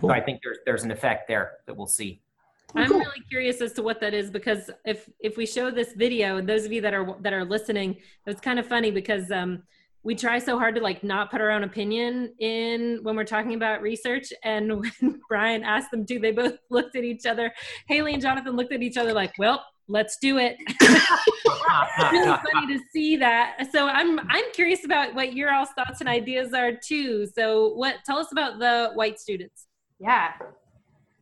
So 0.00 0.10
I 0.10 0.20
think 0.20 0.40
there's 0.42 0.58
there's 0.64 0.84
an 0.84 0.90
effect 0.90 1.28
there 1.28 1.52
that 1.66 1.76
we'll 1.76 1.86
see. 1.86 2.22
I'm 2.74 2.92
really 2.92 3.20
curious 3.28 3.60
as 3.60 3.72
to 3.74 3.82
what 3.82 4.00
that 4.00 4.14
is 4.14 4.30
because 4.30 4.70
if 4.84 5.08
if 5.20 5.36
we 5.36 5.46
show 5.46 5.70
this 5.70 5.92
video, 5.92 6.36
and 6.36 6.48
those 6.48 6.64
of 6.64 6.72
you 6.72 6.80
that 6.82 6.94
are 6.94 7.16
that 7.20 7.32
are 7.32 7.44
listening, 7.44 7.96
it's 8.26 8.40
kind 8.40 8.58
of 8.58 8.66
funny 8.66 8.90
because 8.90 9.30
um, 9.30 9.62
we 10.02 10.14
try 10.14 10.38
so 10.38 10.58
hard 10.58 10.74
to 10.76 10.80
like 10.80 11.02
not 11.04 11.30
put 11.30 11.40
our 11.40 11.50
own 11.50 11.64
opinion 11.64 12.32
in 12.38 13.00
when 13.02 13.16
we're 13.16 13.24
talking 13.24 13.54
about 13.54 13.82
research. 13.82 14.32
And 14.44 14.80
when 15.00 15.20
Brian 15.28 15.62
asked 15.64 15.90
them 15.90 16.06
to, 16.06 16.18
they 16.18 16.32
both 16.32 16.58
looked 16.70 16.96
at 16.96 17.04
each 17.04 17.26
other. 17.26 17.52
Haley 17.88 18.14
and 18.14 18.22
Jonathan 18.22 18.56
looked 18.56 18.72
at 18.72 18.82
each 18.82 18.96
other 18.96 19.12
like, 19.12 19.32
"Well, 19.38 19.64
let's 19.88 20.16
do 20.18 20.38
it." 20.38 20.56
it's 20.68 22.12
really 22.12 22.38
funny 22.52 22.78
to 22.78 22.80
see 22.92 23.16
that. 23.16 23.66
So 23.72 23.88
I'm 23.88 24.20
I'm 24.30 24.44
curious 24.54 24.84
about 24.84 25.14
what 25.14 25.34
your 25.34 25.52
all's 25.52 25.70
thoughts 25.70 26.00
and 26.00 26.08
ideas 26.08 26.52
are 26.54 26.72
too. 26.72 27.26
So 27.26 27.74
what? 27.74 27.96
Tell 28.06 28.18
us 28.18 28.32
about 28.32 28.58
the 28.58 28.92
white 28.94 29.18
students. 29.18 29.66
Yeah. 30.00 30.32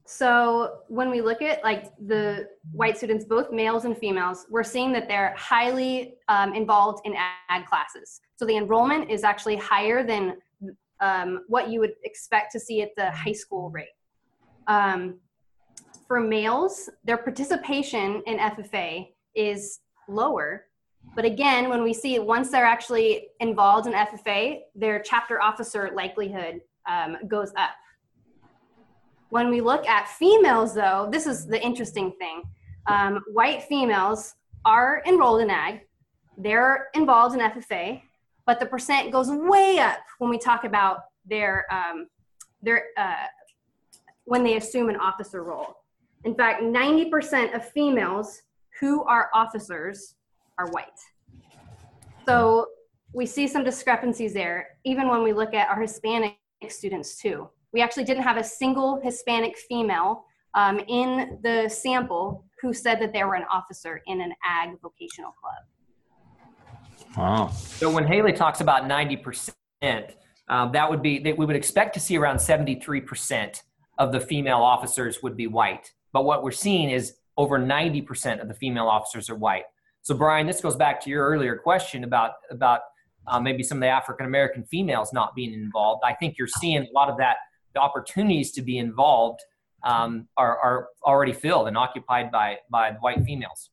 So 0.06 0.78
when 0.88 1.10
we 1.10 1.20
look 1.20 1.42
at 1.42 1.62
like 1.62 1.92
the 2.06 2.48
white 2.72 2.96
students, 2.96 3.26
both 3.26 3.52
males 3.52 3.84
and 3.84 3.96
females, 3.96 4.46
we're 4.48 4.62
seeing 4.62 4.90
that 4.92 5.06
they're 5.06 5.34
highly 5.36 6.14
um, 6.28 6.54
involved 6.54 7.02
in 7.04 7.14
ag 7.50 7.66
classes. 7.66 8.20
So 8.36 8.46
the 8.46 8.56
enrollment 8.56 9.10
is 9.10 9.22
actually 9.22 9.56
higher 9.56 10.02
than 10.02 10.38
um, 11.00 11.44
what 11.48 11.68
you 11.68 11.80
would 11.80 11.92
expect 12.04 12.52
to 12.52 12.60
see 12.60 12.80
at 12.80 12.90
the 12.96 13.10
high 13.10 13.32
school 13.32 13.68
rate. 13.70 13.88
Um, 14.66 15.18
for 16.06 16.20
males, 16.20 16.88
their 17.04 17.18
participation 17.18 18.22
in 18.26 18.38
FFA 18.38 19.08
is 19.34 19.80
lower. 20.08 20.64
But 21.14 21.26
again, 21.26 21.68
when 21.68 21.82
we 21.82 21.92
see 21.92 22.18
once 22.18 22.50
they're 22.50 22.64
actually 22.64 23.28
involved 23.40 23.86
in 23.86 23.92
FFA, 23.92 24.60
their 24.74 25.00
chapter 25.00 25.42
officer 25.42 25.90
likelihood 25.94 26.60
um, 26.88 27.18
goes 27.28 27.52
up. 27.56 27.70
When 29.30 29.50
we 29.50 29.60
look 29.60 29.86
at 29.86 30.08
females, 30.08 30.74
though, 30.74 31.08
this 31.10 31.26
is 31.26 31.46
the 31.46 31.62
interesting 31.62 32.12
thing. 32.18 32.42
Um, 32.86 33.22
white 33.32 33.62
females 33.64 34.34
are 34.64 35.02
enrolled 35.06 35.42
in 35.42 35.50
ag, 35.50 35.80
they're 36.38 36.88
involved 36.94 37.34
in 37.34 37.40
FFA, 37.40 38.00
but 38.46 38.58
the 38.60 38.66
percent 38.66 39.12
goes 39.12 39.28
way 39.30 39.78
up 39.78 39.98
when 40.18 40.30
we 40.30 40.38
talk 40.38 40.64
about 40.64 41.00
their, 41.26 41.66
um, 41.70 42.06
their 42.62 42.86
uh, 42.96 43.26
when 44.24 44.44
they 44.44 44.56
assume 44.56 44.88
an 44.88 44.96
officer 44.96 45.42
role. 45.42 45.76
In 46.24 46.34
fact, 46.34 46.62
90% 46.62 47.54
of 47.54 47.68
females 47.70 48.42
who 48.80 49.04
are 49.04 49.30
officers 49.34 50.14
are 50.58 50.68
white. 50.70 50.86
So 52.26 52.68
we 53.12 53.26
see 53.26 53.48
some 53.48 53.64
discrepancies 53.64 54.34
there, 54.34 54.68
even 54.84 55.08
when 55.08 55.22
we 55.22 55.32
look 55.32 55.54
at 55.54 55.68
our 55.68 55.80
Hispanic 55.80 56.36
students, 56.68 57.20
too 57.20 57.48
we 57.72 57.80
actually 57.80 58.04
didn't 58.04 58.22
have 58.22 58.36
a 58.36 58.44
single 58.44 59.00
Hispanic 59.02 59.56
female 59.68 60.24
um, 60.54 60.80
in 60.88 61.38
the 61.42 61.68
sample 61.68 62.44
who 62.60 62.72
said 62.72 63.00
that 63.00 63.12
they 63.12 63.22
were 63.22 63.34
an 63.34 63.44
officer 63.52 64.00
in 64.06 64.20
an 64.20 64.32
ag 64.44 64.70
vocational 64.80 65.32
club. 65.40 67.16
Wow. 67.16 67.48
So 67.48 67.90
when 67.90 68.06
Haley 68.06 68.32
talks 68.32 68.60
about 68.60 68.84
90%, 68.84 69.52
um, 70.48 70.72
that 70.72 70.88
would 70.88 71.02
be 71.02 71.18
that 71.20 71.36
we 71.36 71.46
would 71.46 71.56
expect 71.56 71.94
to 71.94 72.00
see 72.00 72.16
around 72.16 72.36
73% 72.36 73.62
of 73.98 74.12
the 74.12 74.20
female 74.20 74.58
officers 74.58 75.22
would 75.22 75.36
be 75.36 75.46
white. 75.46 75.92
But 76.12 76.24
what 76.24 76.42
we're 76.42 76.50
seeing 76.52 76.90
is 76.90 77.16
over 77.36 77.58
90% 77.58 78.40
of 78.40 78.48
the 78.48 78.54
female 78.54 78.88
officers 78.88 79.28
are 79.28 79.34
white. 79.34 79.64
So 80.02 80.14
Brian, 80.14 80.46
this 80.46 80.60
goes 80.60 80.76
back 80.76 81.00
to 81.02 81.10
your 81.10 81.28
earlier 81.28 81.56
question 81.56 82.04
about 82.04 82.32
about 82.50 82.80
uh, 83.26 83.38
maybe 83.38 83.62
some 83.62 83.78
of 83.78 83.82
the 83.82 83.88
African 83.88 84.26
American 84.26 84.64
females 84.64 85.12
not 85.12 85.34
being 85.34 85.52
involved. 85.52 86.02
I 86.04 86.14
think 86.14 86.38
you're 86.38 86.48
seeing 86.48 86.82
a 86.82 86.88
lot 86.94 87.10
of 87.10 87.18
that 87.18 87.36
the 87.78 87.82
opportunities 87.82 88.50
to 88.52 88.62
be 88.62 88.78
involved 88.78 89.40
um, 89.84 90.26
are, 90.36 90.58
are 90.58 90.88
already 91.04 91.32
filled 91.32 91.68
and 91.68 91.76
occupied 91.76 92.30
by 92.32 92.56
by 92.70 92.92
white 93.00 93.22
females. 93.24 93.70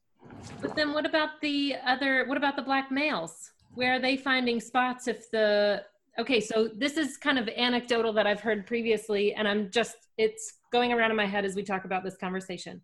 But 0.62 0.76
then 0.76 0.94
what 0.94 1.06
about 1.06 1.42
the 1.42 1.76
other 1.86 2.26
what 2.28 2.38
about 2.38 2.56
the 2.56 2.62
black 2.62 2.92
males? 2.92 3.52
Where 3.74 3.96
are 3.96 4.00
they 4.00 4.16
finding 4.16 4.60
spots 4.60 5.08
if 5.08 5.30
the 5.32 5.84
okay, 6.20 6.40
so 6.40 6.70
this 6.78 6.98
is 6.98 7.18
kind 7.18 7.40
of 7.40 7.50
anecdotal 7.50 8.14
that 8.14 8.28
I've 8.28 8.40
heard 8.40 8.68
previously 8.68 9.34
and 9.34 9.48
I'm 9.48 9.72
just 9.72 9.98
it's 10.18 10.60
going 10.72 10.94
around 10.94 11.10
in 11.10 11.18
my 11.18 11.26
head 11.26 11.44
as 11.44 11.56
we 11.56 11.64
talk 11.64 11.86
about 11.86 12.04
this 12.04 12.16
conversation. 12.16 12.82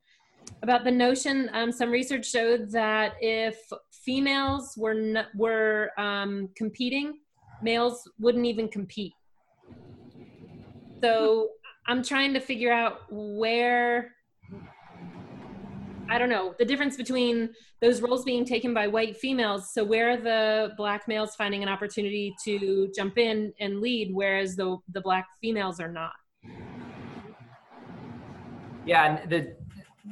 About 0.64 0.84
the 0.84 0.92
notion, 0.92 1.52
um, 1.54 1.72
some 1.72 1.92
research 1.92 2.26
showed 2.26 2.72
that 2.72 3.14
if 3.22 3.58
females 3.92 4.74
were 4.76 4.98
n- 4.98 5.28
were 5.36 5.92
um, 6.00 6.50
competing, 6.56 7.20
males 7.62 8.10
wouldn't 8.20 8.48
even 8.48 8.68
compete. 8.68 9.14
So 11.02 11.50
I'm 11.88 12.04
trying 12.04 12.34
to 12.34 12.40
figure 12.40 12.72
out 12.72 13.02
where 13.10 14.12
I 16.10 16.18
don't 16.18 16.30
know 16.30 16.54
the 16.60 16.66
difference 16.66 16.98
between 16.98 17.50
those 17.82 18.02
roles 18.02 18.24
being 18.24 18.46
taken 18.46 18.74
by 18.74 18.88
white 18.88 19.18
females. 19.18 19.74
So 19.74 19.84
where 19.84 20.12
are 20.12 20.18
the 20.18 20.72
black 20.78 21.08
males 21.08 21.36
finding 21.36 21.64
an 21.64 21.70
opportunity 21.70 22.36
to 22.44 22.92
jump 22.96 23.18
in 23.18 23.54
and 23.60 23.80
lead, 23.80 24.10
whereas 24.14 24.56
the 24.56 24.78
the 24.92 25.02
black 25.02 25.28
females 25.40 25.80
are 25.80 25.92
not? 25.92 26.12
Yeah, 28.86 29.06
and 29.06 29.30
the 29.30 29.56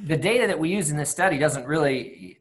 the 0.06 0.16
data 0.16 0.46
that 0.46 0.58
we 0.58 0.70
use 0.70 0.90
in 0.90 0.96
this 0.96 1.10
study 1.10 1.38
doesn't 1.38 1.66
really 1.66 2.38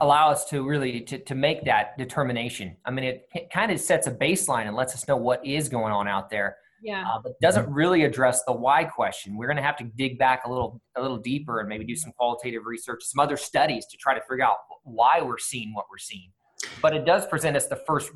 allow 0.00 0.30
us 0.30 0.44
to 0.50 0.66
really 0.66 1.00
to, 1.00 1.18
to 1.18 1.34
make 1.34 1.64
that 1.64 1.98
determination. 1.98 2.76
I 2.84 2.90
mean, 2.92 3.04
it, 3.04 3.28
it 3.34 3.50
kind 3.50 3.72
of 3.72 3.80
sets 3.80 4.06
a 4.06 4.12
baseline 4.12 4.66
and 4.66 4.76
lets 4.76 4.94
us 4.94 5.08
know 5.08 5.16
what 5.16 5.44
is 5.44 5.68
going 5.68 5.92
on 5.92 6.08
out 6.08 6.30
there 6.30 6.56
Yeah. 6.84 7.02
uh, 7.02 7.18
but 7.22 7.32
doesn't 7.40 7.68
really 7.68 8.04
address 8.04 8.44
the 8.44 8.52
why 8.52 8.84
question. 8.84 9.36
We're 9.36 9.46
going 9.46 9.56
to 9.56 9.62
have 9.62 9.76
to 9.78 9.84
dig 9.96 10.18
back 10.18 10.42
a 10.44 10.50
little, 10.50 10.80
a 10.96 11.02
little 11.02 11.16
deeper, 11.16 11.60
and 11.60 11.68
maybe 11.68 11.84
do 11.84 11.96
some 11.96 12.12
qualitative 12.12 12.66
research, 12.66 13.02
some 13.02 13.20
other 13.20 13.38
studies 13.38 13.86
to 13.86 13.96
try 13.96 14.14
to 14.14 14.20
figure 14.20 14.44
out 14.44 14.58
why 14.82 15.22
we're 15.22 15.38
seeing 15.38 15.72
what 15.72 15.86
we're 15.90 15.98
seeing. 15.98 16.30
But 16.82 16.94
it 16.94 17.06
does 17.06 17.26
present 17.26 17.56
us 17.56 17.66
the 17.66 17.80
first 17.86 18.10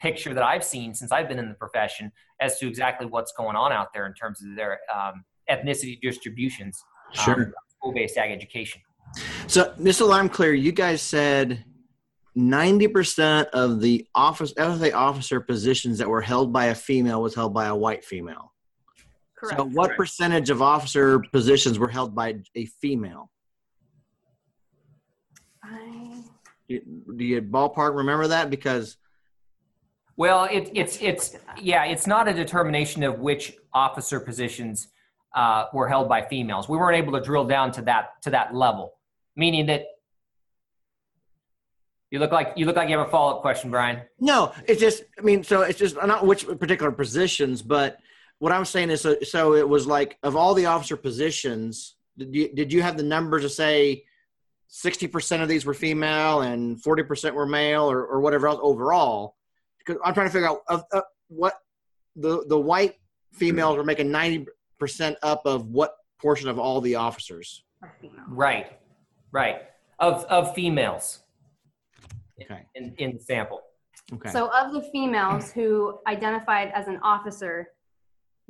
picture 0.00 0.34
that 0.34 0.42
I've 0.42 0.64
seen 0.64 0.94
since 0.94 1.12
I've 1.12 1.28
been 1.28 1.38
in 1.38 1.48
the 1.48 1.54
profession 1.54 2.10
as 2.40 2.58
to 2.58 2.66
exactly 2.66 3.06
what's 3.06 3.32
going 3.32 3.56
on 3.56 3.72
out 3.72 3.88
there 3.92 4.06
in 4.06 4.14
terms 4.14 4.42
of 4.42 4.56
their 4.56 4.80
um, 4.94 5.24
ethnicity 5.50 6.00
distributions. 6.00 6.82
Um, 7.26 7.52
school-based 7.78 8.16
ag 8.16 8.30
education. 8.30 8.80
So, 9.46 9.72
just 9.82 9.98
so 9.98 10.10
I'm 10.10 10.28
clear, 10.28 10.54
you 10.54 10.72
guys 10.72 11.02
said 11.02 11.64
90% 12.36 13.46
of 13.50 13.80
the 13.80 14.06
office 14.14 14.52
FFA 14.54 14.92
officer 14.92 15.40
positions 15.40 15.98
that 15.98 16.08
were 16.08 16.20
held 16.20 16.52
by 16.52 16.66
a 16.66 16.74
female 16.74 17.22
was 17.22 17.34
held 17.34 17.54
by 17.54 17.66
a 17.66 17.74
white 17.74 18.04
female. 18.04 18.52
Correct. 19.36 19.58
So, 19.58 19.64
what 19.66 19.88
Correct. 19.88 19.98
percentage 19.98 20.50
of 20.50 20.60
officer 20.60 21.20
positions 21.20 21.78
were 21.78 21.88
held 21.88 22.14
by 22.14 22.36
a 22.56 22.66
female? 22.66 23.30
I, 25.62 26.22
Do 26.68 26.74
you, 26.74 26.82
do 27.16 27.24
you 27.24 27.42
ballpark 27.42 27.94
remember 27.94 28.26
that? 28.28 28.50
Because 28.50 28.96
Well, 30.16 30.44
it, 30.50 30.70
it's 30.74 31.00
it's 31.00 31.36
yeah, 31.60 31.84
it's 31.84 32.06
not 32.06 32.26
a 32.26 32.34
determination 32.34 33.04
of 33.04 33.20
which 33.20 33.56
officer 33.72 34.18
positions 34.18 34.88
uh, 35.34 35.66
were 35.72 35.88
held 35.88 36.08
by 36.08 36.22
females. 36.22 36.68
We 36.68 36.78
weren't 36.78 36.96
able 36.96 37.12
to 37.12 37.20
drill 37.20 37.44
down 37.44 37.70
to 37.72 37.82
that 37.82 38.22
to 38.22 38.30
that 38.30 38.54
level, 38.54 38.94
meaning 39.36 39.66
that 39.66 39.84
you 42.14 42.20
look 42.20 42.30
like 42.30 42.52
you 42.54 42.64
look 42.64 42.76
like 42.76 42.88
you 42.88 42.96
have 42.96 43.08
a 43.08 43.10
follow 43.10 43.34
up 43.34 43.42
question, 43.42 43.72
Brian. 43.72 44.00
no, 44.20 44.52
it's 44.68 44.80
just 44.80 45.02
I 45.18 45.22
mean, 45.22 45.42
so 45.42 45.62
it's 45.62 45.80
just 45.80 45.96
not 45.96 46.24
which 46.24 46.46
particular 46.46 46.92
positions, 46.92 47.60
but 47.60 47.98
what 48.38 48.52
I'm 48.52 48.64
saying 48.64 48.90
is, 48.90 49.00
so, 49.00 49.16
so 49.22 49.54
it 49.54 49.68
was 49.68 49.88
like 49.88 50.16
of 50.22 50.36
all 50.36 50.54
the 50.54 50.66
officer 50.66 50.96
positions, 50.96 51.96
did 52.16 52.32
you 52.32 52.54
did 52.54 52.72
you 52.72 52.82
have 52.82 52.96
the 52.96 53.02
numbers 53.02 53.42
to 53.42 53.48
say 53.48 54.04
60% 54.70 55.42
of 55.42 55.48
these 55.48 55.66
were 55.66 55.74
female 55.74 56.42
and 56.42 56.80
40% 56.80 57.34
were 57.34 57.46
male 57.46 57.90
or, 57.90 58.06
or 58.06 58.20
whatever 58.20 58.46
else 58.46 58.60
overall. 58.62 59.36
Because 59.78 60.00
I'm 60.04 60.14
trying 60.14 60.26
to 60.26 60.32
figure 60.32 60.48
out 60.48 60.60
uh, 60.68 60.80
uh, 60.92 61.00
what 61.28 61.54
the, 62.16 62.44
the 62.48 62.58
white 62.58 62.94
females 63.32 63.76
were 63.76 63.84
making 63.84 64.08
90% 64.08 64.46
up 65.22 65.42
of 65.46 65.66
what 65.66 65.96
portion 66.20 66.48
of 66.48 66.58
all 66.58 66.80
the 66.80 66.94
officers. 66.94 67.62
Right, 68.28 68.78
right. 69.30 69.62
Of 70.00 70.24
of 70.24 70.54
females 70.54 71.23
Okay. 72.42 72.66
in, 72.74 72.94
in 72.98 73.16
the 73.16 73.20
sample. 73.20 73.60
Okay. 74.12 74.30
So 74.30 74.50
of 74.52 74.72
the 74.72 74.82
females 74.92 75.52
who 75.52 75.98
identified 76.06 76.70
as 76.74 76.88
an 76.88 76.98
officer, 77.02 77.68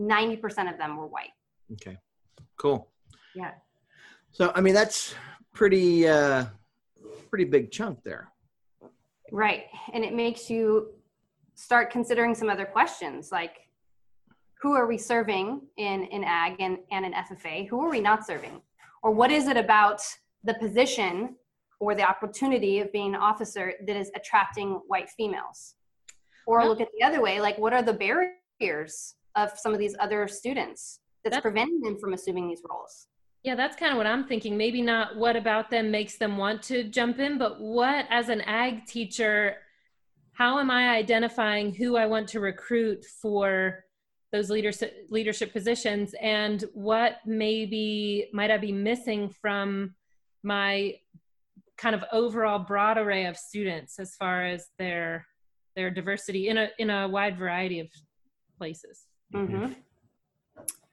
90% 0.00 0.72
of 0.72 0.78
them 0.78 0.96
were 0.96 1.06
white. 1.06 1.30
Okay. 1.72 1.98
Cool. 2.56 2.88
Yeah. 3.34 3.52
So 4.30 4.52
I 4.54 4.60
mean 4.60 4.74
that's 4.74 5.14
pretty 5.54 6.08
uh 6.08 6.46
pretty 7.30 7.44
big 7.44 7.70
chunk 7.70 8.02
there. 8.04 8.32
Right. 9.30 9.64
And 9.92 10.04
it 10.04 10.14
makes 10.14 10.50
you 10.50 10.90
start 11.54 11.90
considering 11.90 12.34
some 12.34 12.48
other 12.48 12.64
questions 12.64 13.30
like 13.30 13.68
who 14.60 14.72
are 14.72 14.86
we 14.86 14.96
serving 14.96 15.60
in, 15.76 16.04
in 16.04 16.24
ag 16.24 16.56
and, 16.58 16.78
and 16.90 17.04
in 17.04 17.12
FFA? 17.12 17.68
Who 17.68 17.80
are 17.82 17.90
we 17.90 18.00
not 18.00 18.26
serving? 18.26 18.62
Or 19.02 19.10
what 19.10 19.30
is 19.30 19.46
it 19.46 19.56
about 19.56 20.00
the 20.42 20.54
position 20.54 21.36
or 21.80 21.94
the 21.94 22.02
opportunity 22.02 22.80
of 22.80 22.92
being 22.92 23.14
an 23.14 23.20
officer 23.20 23.74
that 23.86 23.96
is 23.96 24.10
attracting 24.14 24.80
white 24.86 25.10
females? 25.10 25.74
Or 26.46 26.58
Well- 26.58 26.68
look 26.68 26.80
at 26.80 26.88
the 26.98 27.04
other 27.04 27.20
way, 27.20 27.40
like 27.40 27.58
what 27.58 27.72
are 27.72 27.82
the 27.82 27.92
barriers 27.94 29.16
of 29.34 29.58
some 29.58 29.72
of 29.72 29.78
these 29.78 29.96
other 29.98 30.28
students 30.28 31.00
that's 31.22 31.34
That's- 31.36 31.42
preventing 31.42 31.80
them 31.80 31.98
from 31.98 32.12
assuming 32.12 32.48
these 32.48 32.62
roles? 32.68 33.08
Yeah, 33.42 33.54
that's 33.54 33.76
kind 33.76 33.92
of 33.92 33.98
what 33.98 34.06
I'm 34.06 34.26
thinking. 34.26 34.56
Maybe 34.56 34.80
not 34.80 35.16
what 35.16 35.36
about 35.36 35.68
them 35.70 35.90
makes 35.90 36.16
them 36.16 36.38
want 36.38 36.62
to 36.64 36.84
jump 36.84 37.18
in, 37.18 37.36
but 37.36 37.60
what 37.60 38.06
as 38.08 38.30
an 38.30 38.40
ag 38.42 38.86
teacher, 38.86 39.58
how 40.32 40.58
am 40.58 40.70
I 40.70 40.88
identifying 40.96 41.74
who 41.74 41.96
I 41.96 42.06
want 42.06 42.28
to 42.28 42.40
recruit 42.40 43.04
for 43.04 43.84
those 44.32 44.50
leadership 44.50 45.06
leadership 45.10 45.52
positions 45.52 46.14
and 46.20 46.64
what 46.72 47.18
maybe 47.24 48.28
might 48.32 48.50
I 48.50 48.58
be 48.58 48.72
missing 48.72 49.28
from 49.28 49.94
my 50.42 50.98
kind 51.76 51.94
of 51.94 52.04
overall 52.12 52.58
broad 52.58 52.98
array 52.98 53.26
of 53.26 53.36
students 53.36 53.98
as 53.98 54.14
far 54.16 54.44
as 54.44 54.66
their 54.78 55.26
their 55.76 55.90
diversity 55.90 56.48
in 56.48 56.58
a 56.58 56.70
in 56.78 56.90
a 56.90 57.08
wide 57.08 57.38
variety 57.38 57.80
of 57.80 57.88
places. 58.58 59.06
Mm-hmm. 59.34 59.72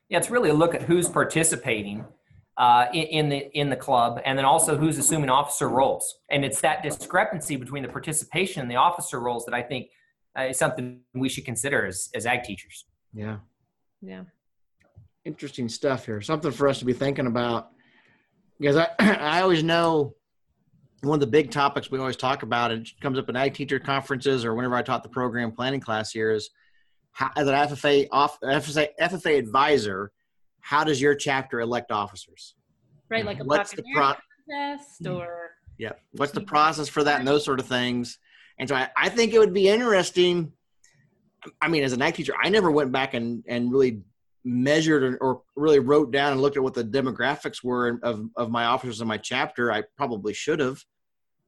Yeah, 0.10 0.18
it's 0.18 0.30
really 0.30 0.50
a 0.50 0.54
look 0.54 0.76
at 0.76 0.84
who's 0.84 1.08
participating 1.08 2.04
uh, 2.58 2.88
in, 2.94 3.04
in 3.04 3.30
the 3.30 3.60
in 3.60 3.70
the 3.70 3.76
club, 3.76 4.22
and 4.26 4.38
then 4.38 4.46
also 4.46 4.78
who's 4.78 4.98
assuming 4.98 5.30
officer 5.30 5.70
roles. 5.70 6.20
And 6.30 6.44
it's 6.44 6.62
that 6.62 6.84
discrepancy 6.84 7.56
between 7.56 7.84
the 7.84 7.90
participation 7.90 8.62
and 8.62 8.70
the 8.70 8.76
officer 8.76 9.20
roles 9.20 9.46
that 9.46 9.54
I 9.54 9.62
think 9.62 9.90
uh, 10.38 10.44
is 10.44 10.58
something 10.58 11.02
we 11.14 11.30
should 11.30 11.46
consider 11.46 11.86
as, 11.86 12.10
as 12.14 12.26
ag 12.26 12.44
teachers. 12.44 12.86
Yeah. 13.14 13.38
Yeah. 14.02 14.24
Interesting 15.26 15.70
stuff 15.70 16.06
here. 16.06 16.22
Something 16.22 16.52
for 16.52 16.68
us 16.68 16.80
to 16.80 16.86
be 16.86 16.94
thinking 16.94 17.28
about. 17.28 17.70
Because 18.60 18.78
I 18.78 18.88
I 19.00 19.42
always 19.42 19.64
know 19.64 20.16
one 21.02 21.16
of 21.16 21.20
the 21.20 21.28
big 21.28 21.52
topics 21.52 21.90
we 21.90 22.00
always 22.00 22.16
talk 22.16 22.44
about, 22.44 22.72
it 22.72 22.90
comes 23.02 23.18
up 23.18 23.28
in 23.30 23.36
ag 23.36 23.54
teacher 23.54 23.80
conferences 23.80 24.46
or 24.46 24.54
whenever 24.54 24.76
I 24.76 24.82
taught 24.82 25.04
the 25.04 25.10
program 25.10 25.52
planning 25.52 25.80
class 25.80 26.12
here 26.12 26.32
is 26.32 26.50
how, 27.12 27.30
as 27.36 27.48
an 27.48 27.54
FFA 27.54 28.08
off 28.12 28.40
FFA, 28.42 28.90
FFA 29.00 29.38
advisor, 29.38 30.12
how 30.62 30.84
does 30.84 31.02
your 31.02 31.16
chapter 31.16 31.60
elect 31.60 31.92
officers? 31.92 32.56
Right, 33.10 33.24
mm. 33.24 33.28
like 33.28 33.40
a 33.40 33.44
What's 33.44 33.72
the 33.72 33.84
pro- 33.94 34.14
contest 34.50 35.04
mm. 35.04 35.18
or 35.18 35.52
Yeah. 35.78 35.94
What's 36.14 36.32
the 36.32 36.42
process 36.42 36.88
for 36.88 37.04
that 37.04 37.20
and 37.20 37.28
those 37.28 37.44
sort 37.44 37.60
of 37.60 37.66
things? 37.66 38.18
And 38.60 38.70
so 38.70 38.76
I, 38.76 38.90
I 38.96 39.10
think 39.10 39.34
it 39.34 39.40
would 39.40 39.54
be 39.54 39.68
interesting. 39.68 40.54
I 41.60 41.68
mean, 41.68 41.84
as 41.84 41.94
an 41.94 42.02
ag 42.02 42.14
teacher, 42.14 42.36
I 42.42 42.50
never 42.50 42.70
went 42.70 42.92
back 42.92 43.16
and, 43.16 43.44
and 43.48 43.72
really 43.72 44.02
measured 44.44 45.04
or, 45.04 45.18
or 45.18 45.42
really 45.56 45.80
wrote 45.80 46.12
down 46.12 46.32
and 46.32 46.42
looked 46.42 46.58
at 46.58 46.64
what 46.64 46.74
the 46.74 46.84
demographics 46.84 47.64
were 47.64 48.00
of, 48.04 48.30
of 48.36 48.52
my 48.52 48.66
officers 48.66 49.02
in 49.02 49.08
my 49.08 49.18
chapter. 49.18 49.72
I 49.72 49.84
probably 49.98 50.34
should 50.34 50.60
have. 50.60 50.84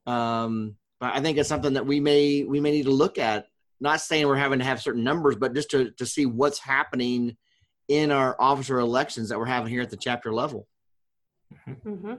Um, 0.06 0.76
but 1.00 1.14
I 1.14 1.22
think 1.22 1.38
it's 1.38 1.50
something 1.50 1.74
that 1.74 1.86
we 1.86 2.00
may 2.00 2.44
we 2.44 2.60
may 2.60 2.72
need 2.72 2.86
to 2.86 2.92
look 2.92 3.18
at. 3.18 3.48
Not 3.80 4.00
saying 4.00 4.28
we're 4.28 4.38
having 4.38 4.60
to 4.60 4.66
have 4.66 4.82
certain 4.82 5.04
numbers, 5.04 5.36
but 5.36 5.54
just 5.54 5.70
to, 5.72 5.92
to 5.92 6.06
see 6.06 6.26
what's 6.26 6.60
happening 6.60 7.36
in 7.90 8.12
our 8.12 8.36
officer 8.40 8.80
elections 8.80 9.30
that 9.30 9.38
we're 9.38 9.46
having 9.46 9.70
here 9.70 9.82
at 9.82 9.90
the 9.90 9.98
chapter 9.98 10.34
level. 10.34 10.68
Mm-hmm. 11.68 12.14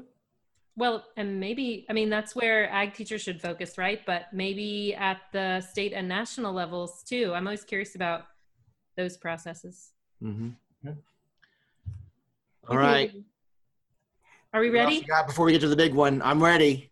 Well, 0.77 1.05
and 1.17 1.39
maybe, 1.39 1.87
I 1.89 1.93
mean, 1.93 2.11
that's 2.11 2.35
where 2.35 2.69
ag 2.71 2.95
teachers 2.95 3.23
should 3.23 3.41
focus, 3.41 3.79
right? 3.79 4.01
But 4.05 4.25
maybe 4.33 4.95
at 4.95 5.19
the 5.33 5.61
state 5.61 5.93
and 5.93 6.09
national 6.09 6.53
levels 6.53 7.03
too. 7.05 7.33
I'm 7.35 7.47
always 7.47 7.65
curious 7.65 7.95
about 7.95 8.27
those 8.97 9.17
processes. 9.17 9.93
Mm-hmm. 10.23 10.51
Yeah. 10.85 10.93
All 12.69 12.77
right. 12.77 13.13
Are 14.53 14.61
we 14.61 14.71
ready? 14.71 14.97
you 14.97 15.05
got 15.05 15.27
before 15.27 15.47
we 15.47 15.53
get 15.53 15.61
to 15.63 15.69
the 15.69 15.77
big 15.77 15.95
one, 15.95 16.23
I'm 16.23 16.43
ready. 16.43 16.91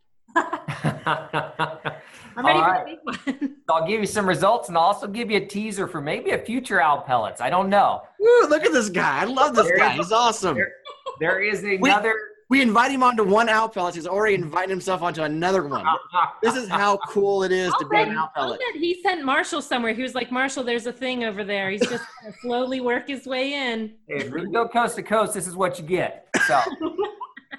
I'm 1.06 2.46
ready 2.46 2.58
All 2.58 2.64
for 2.64 2.70
right. 2.70 2.98
the 3.04 3.32
big 3.32 3.40
one. 3.40 3.56
I'll 3.68 3.86
give 3.86 4.00
you 4.00 4.06
some 4.06 4.26
results 4.26 4.68
and 4.68 4.76
I'll 4.76 4.84
also 4.84 5.06
give 5.06 5.30
you 5.30 5.36
a 5.38 5.46
teaser 5.46 5.86
for 5.86 6.00
maybe 6.00 6.30
a 6.30 6.38
future 6.38 6.80
owl 6.80 7.02
pellets. 7.02 7.40
I 7.40 7.50
don't 7.50 7.68
know. 7.68 8.02
Woo, 8.18 8.48
look 8.48 8.64
at 8.64 8.72
this 8.72 8.88
guy. 8.88 9.20
I 9.20 9.24
love 9.24 9.54
this 9.54 9.66
There 9.66 9.76
guy. 9.78 9.94
you 9.94 10.02
He's 10.02 10.12
awesome. 10.12 10.54
There- 10.56 10.72
There 11.20 11.40
is 11.40 11.62
another. 11.62 12.14
We 12.48 12.60
invite 12.60 12.90
him 12.90 13.02
onto 13.02 13.24
one 13.24 13.48
owl 13.48 13.68
pellet. 13.68 13.94
He's 13.94 14.06
already 14.06 14.34
inviting 14.34 14.68
himself 14.70 15.00
onto 15.02 15.22
another 15.22 15.66
one. 15.66 15.86
This 16.42 16.54
is 16.54 16.68
how 16.68 16.98
cool 17.08 17.44
it 17.44 17.52
is 17.52 17.70
to 17.74 17.84
I'll 17.84 17.88
be 17.88 17.96
an 18.10 18.16
owl 18.16 18.30
pellet. 18.34 18.60
he 18.74 19.00
sent 19.02 19.24
Marshall 19.24 19.62
somewhere. 19.62 19.94
He 19.94 20.02
was 20.02 20.14
like, 20.14 20.30
Marshall, 20.30 20.62
there's 20.64 20.86
a 20.86 20.92
thing 20.92 21.24
over 21.24 21.44
there. 21.44 21.70
He's 21.70 21.80
just 21.86 22.04
gonna 22.22 22.34
slowly 22.42 22.80
work 22.80 23.08
his 23.08 23.26
way 23.26 23.54
in. 23.54 23.94
If 24.08 24.30
we 24.32 24.50
go 24.50 24.68
coast 24.68 24.96
to 24.96 25.02
coast, 25.02 25.32
this 25.34 25.46
is 25.46 25.54
what 25.56 25.78
you 25.78 25.84
get. 25.84 26.28
So 26.46 26.60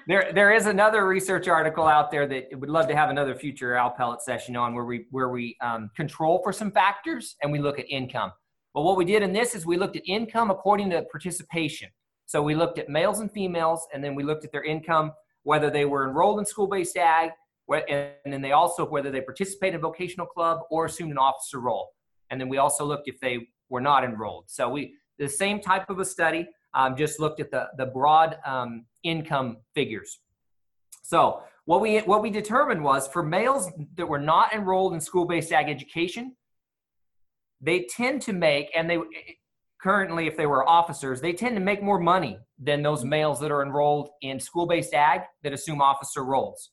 there, 0.06 0.32
there 0.34 0.52
is 0.52 0.66
another 0.66 1.06
research 1.06 1.48
article 1.48 1.86
out 1.86 2.10
there 2.10 2.26
that 2.26 2.48
would 2.58 2.68
love 2.68 2.88
to 2.88 2.96
have 2.96 3.10
another 3.10 3.34
future 3.34 3.76
owl 3.76 3.90
pellet 3.90 4.22
session 4.22 4.56
on 4.56 4.74
where 4.74 4.84
we 4.84 5.06
where 5.10 5.28
we 5.28 5.56
um, 5.60 5.90
control 5.96 6.40
for 6.42 6.52
some 6.52 6.70
factors 6.70 7.36
and 7.42 7.50
we 7.50 7.58
look 7.58 7.78
at 7.78 7.88
income. 7.88 8.32
But 8.74 8.82
what 8.82 8.96
we 8.96 9.04
did 9.04 9.22
in 9.22 9.32
this 9.32 9.54
is 9.54 9.64
we 9.64 9.76
looked 9.76 9.96
at 9.96 10.02
income 10.06 10.50
according 10.50 10.90
to 10.90 11.02
participation. 11.10 11.88
So 12.26 12.42
we 12.42 12.54
looked 12.54 12.78
at 12.78 12.88
males 12.88 13.20
and 13.20 13.30
females, 13.30 13.86
and 13.92 14.02
then 14.02 14.14
we 14.14 14.22
looked 14.22 14.44
at 14.44 14.52
their 14.52 14.64
income, 14.64 15.12
whether 15.42 15.70
they 15.70 15.84
were 15.84 16.08
enrolled 16.08 16.38
in 16.38 16.46
school-based 16.46 16.96
ag, 16.96 17.30
and 17.68 18.14
then 18.24 18.42
they 18.42 18.52
also 18.52 18.88
whether 18.88 19.10
they 19.10 19.20
participated 19.20 19.76
in 19.76 19.80
vocational 19.80 20.26
club 20.26 20.60
or 20.70 20.86
assumed 20.86 21.12
an 21.12 21.18
officer 21.18 21.60
role. 21.60 21.90
And 22.30 22.40
then 22.40 22.48
we 22.48 22.58
also 22.58 22.84
looked 22.84 23.08
if 23.08 23.20
they 23.20 23.48
were 23.68 23.80
not 23.80 24.04
enrolled. 24.04 24.44
So 24.48 24.68
we 24.68 24.94
the 25.18 25.28
same 25.28 25.60
type 25.60 25.88
of 25.88 25.98
a 26.00 26.04
study, 26.04 26.48
um, 26.74 26.96
just 26.96 27.20
looked 27.20 27.40
at 27.40 27.50
the 27.50 27.68
the 27.78 27.86
broad 27.86 28.38
um, 28.44 28.86
income 29.04 29.58
figures. 29.74 30.18
So 31.02 31.42
what 31.66 31.80
we 31.80 31.98
what 32.00 32.22
we 32.22 32.30
determined 32.30 32.82
was 32.82 33.06
for 33.08 33.22
males 33.22 33.70
that 33.96 34.06
were 34.06 34.18
not 34.18 34.52
enrolled 34.52 34.94
in 34.94 35.00
school-based 35.00 35.52
ag 35.52 35.68
education, 35.68 36.34
they 37.60 37.86
tend 37.88 38.22
to 38.22 38.32
make 38.32 38.70
and 38.76 38.90
they 38.90 38.98
currently 39.80 40.26
if 40.26 40.36
they 40.36 40.46
were 40.46 40.66
officers 40.66 41.20
they 41.20 41.32
tend 41.32 41.54
to 41.54 41.60
make 41.60 41.82
more 41.82 42.00
money 42.00 42.38
than 42.58 42.82
those 42.82 43.04
males 43.04 43.38
that 43.40 43.50
are 43.50 43.62
enrolled 43.62 44.08
in 44.22 44.40
school-based 44.40 44.94
ag 44.94 45.20
that 45.42 45.52
assume 45.52 45.82
officer 45.82 46.24
roles 46.24 46.70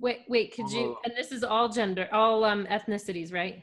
Wait, 0.00 0.20
wait, 0.28 0.54
could 0.54 0.70
you, 0.70 0.96
and 1.04 1.12
this 1.14 1.30
is 1.30 1.44
all 1.44 1.68
gender, 1.68 2.08
all 2.10 2.42
um, 2.44 2.66
ethnicities, 2.70 3.34
right? 3.34 3.62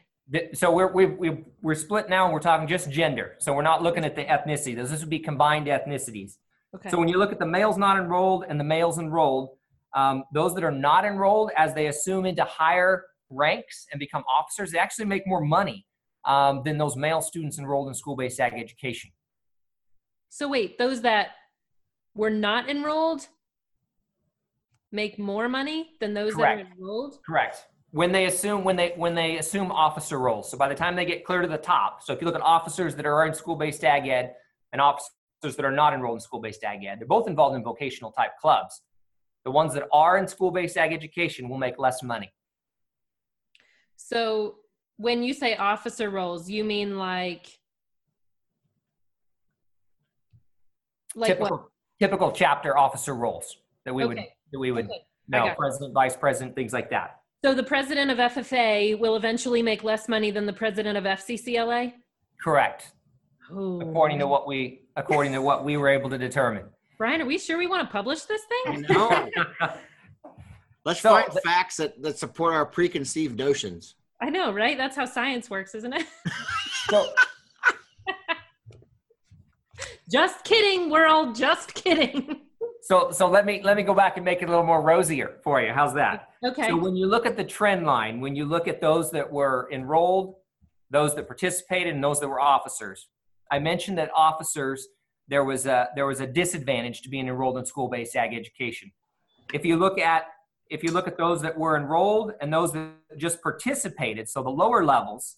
So 0.54 0.72
we're 0.72 0.92
we 0.92 1.06
we 1.06 1.46
we're 1.62 1.74
split 1.74 2.10
now 2.10 2.26
and 2.26 2.34
we're 2.34 2.42
talking 2.42 2.68
just 2.68 2.92
gender 2.92 3.36
so 3.40 3.54
we're 3.54 3.62
not 3.62 3.82
looking 3.82 4.04
at 4.04 4.14
the 4.14 4.26
ethnicity 4.26 4.76
this 4.76 5.00
would 5.00 5.10
be 5.10 5.20
combined 5.20 5.68
ethnicities 5.68 6.36
Okay. 6.78 6.90
so 6.90 6.98
when 6.98 7.08
you 7.08 7.18
look 7.18 7.32
at 7.32 7.40
the 7.40 7.46
males 7.46 7.78
not 7.78 7.98
enrolled 7.98 8.46
and 8.48 8.60
the 8.60 8.64
males 8.64 8.98
enrolled 9.00 9.50
um, 9.96 10.24
those 10.34 10.54
that 10.56 10.64
are 10.64 10.72
not 10.72 11.06
enrolled 11.06 11.52
as 11.58 11.74
they 11.74 11.88
assume 11.88 12.26
into 12.26 12.44
higher 12.44 13.06
ranks 13.30 13.88
and 13.92 14.00
become 14.00 14.24
officers 14.34 14.72
they 14.72 14.80
actually 14.80 15.06
make 15.06 15.28
more 15.28 15.42
money 15.42 15.86
um, 16.26 16.62
than 16.66 16.78
those 16.78 16.96
male 16.96 17.22
students 17.22 17.58
enrolled 17.60 17.88
in 17.88 17.94
school-based 17.94 18.40
ag 18.40 18.54
education 18.54 19.10
So 20.30 20.48
wait, 20.48 20.78
those 20.78 21.02
that 21.02 21.30
were 22.16 22.30
not 22.30 22.70
enrolled 22.70 23.28
make 24.92 25.20
more 25.20 25.48
money 25.50 25.92
than 26.00 26.14
those 26.14 26.34
Correct. 26.34 26.60
that 26.60 26.68
are 26.68 26.76
enrolled? 26.78 27.20
Correct. 27.26 27.66
When 27.92 28.12
they 28.12 28.26
assume 28.26 28.64
when 28.64 28.76
they 28.76 28.94
when 28.96 29.16
they 29.16 29.38
assume 29.38 29.72
officer 29.72 30.20
roles. 30.20 30.50
So 30.52 30.58
by 30.58 30.68
the 30.68 30.76
time 30.76 30.96
they 30.96 31.06
get 31.06 31.24
clear 31.24 31.42
to 31.42 31.48
the 31.48 31.58
top. 31.58 32.04
So 32.04 32.14
if 32.14 32.22
you 32.22 32.26
look 32.28 32.36
at 32.36 32.42
officers 32.42 32.96
that 32.96 33.06
are 33.06 33.26
in 33.26 33.34
school-based 33.34 33.84
ag 33.84 34.08
ed 34.08 34.34
and 34.74 34.82
officers 34.82 35.12
that 35.42 35.66
are 35.66 35.72
not 35.72 35.94
enrolled 35.94 36.18
in 36.18 36.20
school-based 36.22 36.64
ag 36.64 36.86
ed, 36.86 37.00
they're 37.00 37.08
both 37.08 37.28
involved 37.28 37.56
in 37.56 37.64
vocational 37.64 38.12
type 38.12 38.32
clubs. 38.40 38.82
The 39.46 39.52
ones 39.52 39.74
that 39.76 39.88
are 39.94 40.18
in 40.18 40.28
school-based 40.28 40.78
ag 40.78 40.94
education 40.94 41.48
will 41.48 41.58
make 41.58 41.78
less 41.78 42.04
money. 42.04 42.32
So 43.96 44.56
when 44.98 45.24
you 45.24 45.34
say 45.34 45.56
officer 45.56 46.10
roles, 46.10 46.50
you 46.50 46.64
mean 46.64 46.98
like 46.98 47.48
like 51.16 51.30
typical 51.30 51.58
what? 51.58 51.68
typical 52.00 52.32
chapter 52.32 52.78
officer 52.78 53.16
roles 53.16 53.58
that 53.86 53.94
we 53.94 54.06
would 54.06 54.18
that 54.18 54.60
we 54.60 54.72
would 54.72 54.86
Okay. 54.86 55.04
No, 55.30 55.54
president, 55.58 55.94
vice 55.94 56.16
president, 56.16 56.56
things 56.56 56.72
like 56.72 56.90
that. 56.92 57.20
So 57.44 57.54
the 57.54 57.64
president 57.64 58.12
of 58.12 58.18
FFA 58.18 58.98
will 58.98 59.18
eventually 59.18 59.62
make 59.62 59.84
less 59.84 60.08
money 60.08 60.32
than 60.32 60.46
the 60.46 60.54
president 60.54 60.98
of 60.98 61.04
FCCLA? 61.04 61.94
Correct. 62.42 62.94
Oh. 63.52 63.82
According 63.82 64.20
to 64.20 64.28
what 64.28 64.48
we 64.48 64.82
according 64.96 65.34
to 65.34 65.42
what 65.42 65.64
we 65.64 65.78
were 65.78 65.90
able 65.90 66.10
to 66.10 66.18
determine. 66.18 66.66
Brian, 66.98 67.22
are 67.22 67.26
we 67.26 67.38
sure 67.38 67.58
we 67.58 67.68
want 67.68 67.88
to 67.88 67.92
publish 67.92 68.22
this 68.24 68.42
thing? 68.66 68.86
No. 68.90 69.30
Let's 70.86 71.02
So- 71.02 71.10
find 71.12 71.32
facts 71.44 71.78
that, 71.78 72.02
that 72.02 72.18
support 72.18 72.54
our 72.54 72.66
preconceived 72.66 73.38
notions. 73.38 73.96
I 74.22 74.30
know, 74.30 74.52
right? 74.52 74.78
That's 74.78 74.96
how 74.96 75.06
science 75.06 75.50
works, 75.50 75.76
isn't 75.76 75.94
it? 75.94 76.06
So 76.90 77.08
just 80.12 80.44
kidding, 80.44 80.90
world. 80.90 81.36
Just 81.36 81.74
kidding. 81.74 82.42
so 82.82 83.12
so 83.12 83.30
let 83.30 83.46
me 83.46 83.62
let 83.64 83.78
me 83.78 83.84
go 83.84 83.94
back 83.94 84.18
and 84.18 84.26
make 84.26 84.42
it 84.42 84.46
a 84.46 84.48
little 84.48 84.66
more 84.66 84.82
rosier 84.82 85.38
for 85.44 85.62
you. 85.62 85.72
How's 85.72 85.94
that? 85.94 86.30
Okay. 86.44 86.68
So 86.70 86.78
when 86.78 86.96
you 86.96 87.06
look 87.06 87.26
at 87.26 87.38
the 87.38 87.44
trend 87.44 87.86
line, 87.86 88.20
when 88.22 88.36
you 88.36 88.46
look 88.46 88.68
at 88.68 88.82
those 88.82 89.12
that 89.12 89.32
were 89.32 89.70
enrolled, 89.72 90.36
those 90.90 91.14
that 91.16 91.28
participated, 91.28 91.94
and 91.94 92.04
those 92.04 92.20
that 92.22 92.28
were 92.28 92.40
officers, 92.40 93.08
I 93.52 93.60
mentioned 93.60 93.98
that 93.98 94.12
officers 94.16 94.88
there 95.28 95.44
was 95.44 95.66
a 95.66 95.90
there 95.96 96.06
was 96.06 96.22
a 96.22 96.28
disadvantage 96.28 97.02
to 97.02 97.10
being 97.10 97.28
enrolled 97.28 97.58
in 97.58 97.66
school-based 97.66 98.16
ag 98.16 98.34
education. 98.34 98.92
If 99.54 99.66
you 99.66 99.78
look 99.78 100.00
at 100.00 100.26
if 100.70 100.84
you 100.84 100.92
look 100.92 101.08
at 101.08 101.18
those 101.18 101.42
that 101.42 101.58
were 101.58 101.78
enrolled 101.78 102.34
and 102.42 102.54
those 102.54 102.74
that 102.74 102.92
just 103.18 103.42
participated, 103.42 104.28
so 104.28 104.44
the 104.44 104.50
lower 104.50 104.84
levels, 104.84 105.38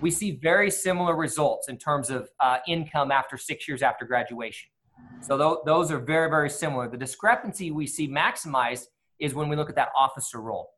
we 0.00 0.10
see 0.10 0.32
very 0.32 0.70
similar 0.70 1.14
results 1.14 1.68
in 1.68 1.78
terms 1.78 2.10
of 2.10 2.28
uh, 2.40 2.58
income 2.66 3.12
after 3.12 3.36
six 3.36 3.68
years 3.68 3.82
after 3.82 4.04
graduation. 4.04 4.68
So 5.20 5.36
tho- 5.36 5.62
those 5.64 5.90
are 5.90 5.98
very 5.98 6.28
very 6.28 6.50
similar. 6.50 6.88
The 6.88 6.96
discrepancy 6.96 7.70
we 7.70 7.86
see 7.86 8.08
maximized 8.08 8.86
is 9.18 9.34
when 9.34 9.48
we 9.48 9.56
look 9.56 9.70
at 9.70 9.76
that 9.76 9.90
officer 9.96 10.40
role. 10.40 10.70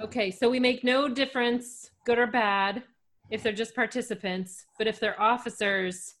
Okay, 0.00 0.30
so 0.30 0.48
we 0.48 0.60
make 0.60 0.84
no 0.84 1.08
difference, 1.08 1.90
good 2.04 2.18
or 2.18 2.28
bad, 2.28 2.84
if 3.30 3.42
they're 3.42 3.52
just 3.52 3.74
participants, 3.74 4.66
but 4.78 4.86
if 4.86 4.98
they're 5.00 5.20
officers, 5.20 6.14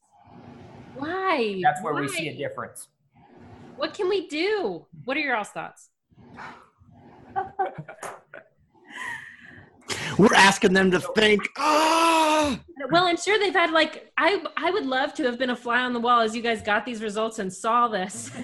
why? 0.96 1.60
That's 1.62 1.82
where 1.82 1.94
we 1.94 2.08
see 2.08 2.28
a 2.28 2.36
difference. 2.36 2.88
What 3.76 3.94
can 3.94 4.08
we 4.08 4.26
do? 4.28 4.86
What 5.04 5.16
are 5.16 5.20
your 5.20 5.36
all's 5.36 5.48
thoughts? 5.50 5.90
We're 10.18 10.34
asking 10.34 10.72
them 10.72 10.90
to 10.90 11.00
think. 11.00 11.42
Ah, 11.56 12.58
Well, 12.90 13.04
I'm 13.06 13.16
sure 13.16 13.38
they've 13.38 13.54
had 13.54 13.70
like 13.70 14.10
I 14.18 14.44
I 14.56 14.70
would 14.70 14.84
love 14.84 15.14
to 15.14 15.22
have 15.24 15.38
been 15.38 15.50
a 15.50 15.56
fly 15.56 15.80
on 15.80 15.92
the 15.92 16.00
wall 16.00 16.20
as 16.20 16.34
you 16.34 16.42
guys 16.42 16.60
got 16.60 16.84
these 16.84 17.00
results 17.02 17.38
and 17.38 17.52
saw 17.52 17.88
this. 17.88 18.30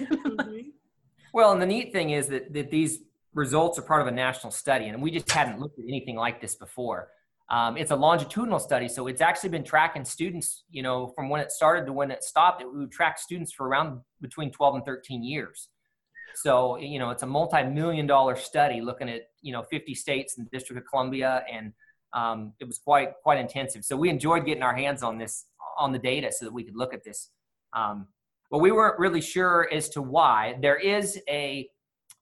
Well, 1.33 1.51
and 1.51 1.61
the 1.61 1.65
neat 1.65 1.91
thing 1.91 2.11
is 2.11 2.27
that, 2.29 2.53
that 2.53 2.71
these 2.71 2.99
results 3.33 3.77
are 3.77 3.81
part 3.81 3.99
of 4.01 4.07
a 4.07 4.11
national 4.11 4.51
study, 4.51 4.85
and 4.85 5.03
we 5.03 5.11
just 5.11 5.29
hadn't 5.29 5.59
looked 5.59 5.77
at 5.77 5.83
anything 5.85 6.15
like 6.15 6.39
this 6.39 6.55
before. 6.55 7.09
Um, 7.49 7.77
it's 7.77 7.91
a 7.91 7.95
longitudinal 7.95 8.59
study, 8.59 8.87
so 8.87 9.05
it's 9.07 9.21
actually 9.21 9.49
been 9.49 9.63
tracking 9.63 10.03
students, 10.03 10.63
you 10.71 10.81
know, 10.81 11.07
from 11.07 11.29
when 11.29 11.41
it 11.41 11.51
started 11.51 11.85
to 11.85 11.93
when 11.93 12.09
it 12.09 12.23
stopped. 12.23 12.61
It 12.61 12.73
would 12.73 12.91
track 12.91 13.19
students 13.19 13.51
for 13.51 13.67
around 13.67 14.01
between 14.19 14.51
12 14.51 14.75
and 14.75 14.85
13 14.85 15.23
years. 15.23 15.69
So, 16.35 16.77
you 16.77 16.97
know, 16.99 17.11
it's 17.11 17.23
a 17.23 17.27
multi-million 17.27 18.07
dollar 18.07 18.35
study 18.35 18.81
looking 18.81 19.09
at, 19.09 19.29
you 19.41 19.53
know, 19.53 19.63
50 19.63 19.93
states 19.93 20.37
and 20.37 20.47
the 20.47 20.49
District 20.49 20.81
of 20.81 20.89
Columbia, 20.89 21.45
and 21.51 21.71
um, 22.13 22.53
it 22.59 22.65
was 22.65 22.79
quite 22.79 23.13
quite 23.23 23.39
intensive. 23.39 23.85
So 23.85 23.95
we 23.95 24.09
enjoyed 24.09 24.45
getting 24.45 24.63
our 24.63 24.75
hands 24.75 25.03
on 25.03 25.17
this 25.17 25.45
on 25.77 25.91
the 25.91 25.99
data 25.99 26.31
so 26.31 26.45
that 26.45 26.53
we 26.53 26.63
could 26.63 26.75
look 26.75 26.93
at 26.93 27.03
this. 27.03 27.29
Um, 27.73 28.07
but 28.49 28.59
we 28.59 28.71
weren't 28.71 28.97
really 28.99 29.21
sure 29.21 29.69
as 29.71 29.89
to 29.89 30.01
why. 30.01 30.57
There 30.61 30.77
is 30.77 31.19
a 31.29 31.69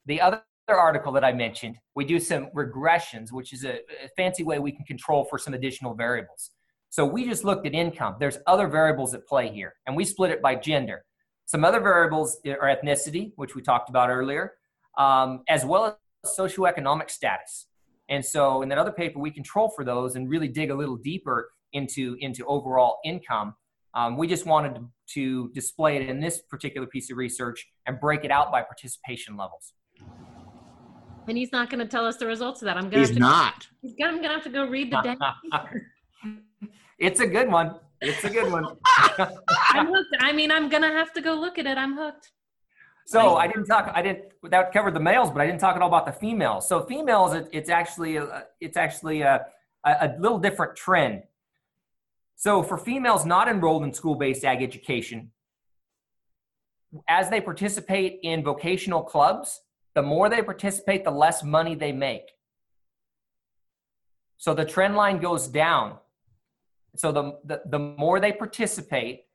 the 0.05 0.19
other 0.19 0.41
article 0.69 1.11
that 1.11 1.23
I 1.23 1.33
mentioned. 1.33 1.75
We 1.95 2.05
do 2.05 2.19
some 2.19 2.47
regressions, 2.55 3.31
which 3.31 3.51
is 3.51 3.65
a, 3.65 3.75
a 3.75 4.09
fancy 4.15 4.43
way 4.43 4.59
we 4.59 4.71
can 4.71 4.85
control 4.85 5.25
for 5.25 5.37
some 5.37 5.53
additional 5.53 5.93
variables. 5.93 6.51
So 6.89 7.05
we 7.05 7.25
just 7.27 7.43
looked 7.43 7.65
at 7.65 7.73
income. 7.73 8.15
There's 8.19 8.37
other 8.47 8.67
variables 8.67 9.13
at 9.13 9.27
play 9.27 9.49
here, 9.49 9.73
and 9.87 9.95
we 9.95 10.05
split 10.05 10.31
it 10.31 10.41
by 10.41 10.55
gender. 10.55 11.03
Some 11.45 11.65
other 11.65 11.79
variables 11.79 12.37
are 12.45 12.75
ethnicity, 12.75 13.33
which 13.35 13.55
we 13.55 13.61
talked 13.61 13.89
about 13.89 14.09
earlier, 14.09 14.53
um, 14.97 15.41
as 15.49 15.65
well 15.65 15.85
as 15.85 16.31
socioeconomic 16.37 17.09
status. 17.09 17.67
And 18.09 18.23
so 18.23 18.61
in 18.61 18.69
that 18.69 18.77
other 18.77 18.91
paper, 18.91 19.19
we 19.19 19.31
control 19.31 19.69
for 19.69 19.83
those 19.83 20.15
and 20.15 20.29
really 20.29 20.47
dig 20.47 20.69
a 20.71 20.75
little 20.75 20.97
deeper 20.97 21.49
into, 21.73 22.15
into 22.19 22.45
overall 22.45 22.99
income. 23.03 23.55
Um, 23.95 24.17
we 24.17 24.27
just 24.27 24.45
wanted 24.45 24.75
to, 24.75 24.87
to 25.15 25.51
display 25.53 25.97
it 25.97 26.09
in 26.09 26.19
this 26.19 26.41
particular 26.49 26.87
piece 26.87 27.11
of 27.11 27.17
research 27.17 27.65
and 27.85 27.99
break 27.99 28.23
it 28.23 28.31
out 28.31 28.51
by 28.51 28.61
participation 28.61 29.35
levels. 29.35 29.73
And 31.27 31.37
he's 31.37 31.51
not 31.51 31.69
going 31.69 31.79
to 31.79 31.89
tell 31.89 32.05
us 32.05 32.17
the 32.17 32.25
results 32.25 32.61
of 32.61 32.67
that. 32.67 32.77
I'm 32.77 32.89
going 32.89 32.99
he's 32.99 33.11
to 33.11 33.19
not. 33.19 33.67
he's 33.81 33.93
gonna, 33.99 34.11
I'm 34.11 34.17
going 34.17 34.29
to 34.29 34.35
have 34.35 34.43
to 34.43 34.49
go 34.49 34.65
read 34.65 34.91
the 34.91 35.01
dang 35.01 36.39
it's 36.99 37.19
a 37.19 37.27
good 37.27 37.49
one. 37.49 37.75
It's 38.01 38.23
a 38.23 38.29
good 38.29 38.51
one. 38.51 38.65
I'm 39.17 39.87
hooked. 39.87 40.15
I 40.19 40.33
mean, 40.33 40.51
I'm 40.51 40.69
going 40.69 40.83
to 40.83 40.89
have 40.89 41.13
to 41.13 41.21
go 41.21 41.33
look 41.33 41.57
at 41.57 41.65
it. 41.65 41.77
I'm 41.77 41.95
hooked. 41.95 42.31
So 43.05 43.35
I 43.35 43.47
didn't 43.47 43.65
talk. 43.65 43.91
I 43.93 44.01
didn't. 44.01 44.25
That 44.49 44.71
covered 44.71 44.93
the 44.93 44.99
males, 44.99 45.29
but 45.29 45.41
I 45.41 45.45
didn't 45.45 45.59
talk 45.59 45.75
at 45.75 45.81
all 45.81 45.89
about 45.89 46.05
the 46.05 46.11
females. 46.11 46.67
So 46.67 46.83
females, 46.85 47.33
it, 47.33 47.49
it's 47.51 47.69
actually 47.69 48.15
a, 48.17 48.45
it's 48.61 48.77
actually 48.77 49.21
a, 49.21 49.45
a, 49.85 49.91
a 50.01 50.15
little 50.19 50.39
different 50.39 50.75
trend. 50.75 51.23
So 52.35 52.63
for 52.63 52.77
females 52.77 53.25
not 53.25 53.47
enrolled 53.47 53.83
in 53.83 53.93
school-based 53.93 54.43
ag 54.43 54.61
education, 54.63 55.31
as 57.07 57.29
they 57.29 57.41
participate 57.41 58.19
in 58.23 58.43
vocational 58.43 59.01
clubs, 59.01 59.61
the 59.95 60.01
more 60.01 60.29
they 60.29 60.41
participate, 60.41 61.03
the 61.03 61.11
less 61.11 61.43
money 61.43 61.75
they 61.75 61.91
make. 61.91 62.31
So 64.37 64.53
the 64.53 64.65
trend 64.65 64.95
line 64.95 65.19
goes 65.19 65.47
down. 65.47 65.97
So 66.95 67.11
the, 67.11 67.39
the, 67.45 67.61
the 67.65 67.79
more 67.79 68.19
they 68.19 68.31
participate, 68.31 69.25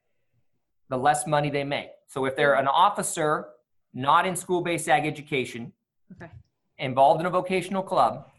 the 0.88 0.98
less 0.98 1.26
money 1.26 1.50
they 1.50 1.64
make. 1.64 1.90
So 2.06 2.24
if 2.24 2.36
they're 2.36 2.54
an 2.54 2.68
officer 2.68 3.48
not 3.94 4.26
in 4.26 4.36
school-based 4.36 4.88
ag 4.88 5.06
education, 5.06 5.72
Okay. 6.10 6.30
involved 6.78 7.20
in 7.20 7.26
a 7.26 7.30
vocational 7.30 7.82
club, 7.82 8.30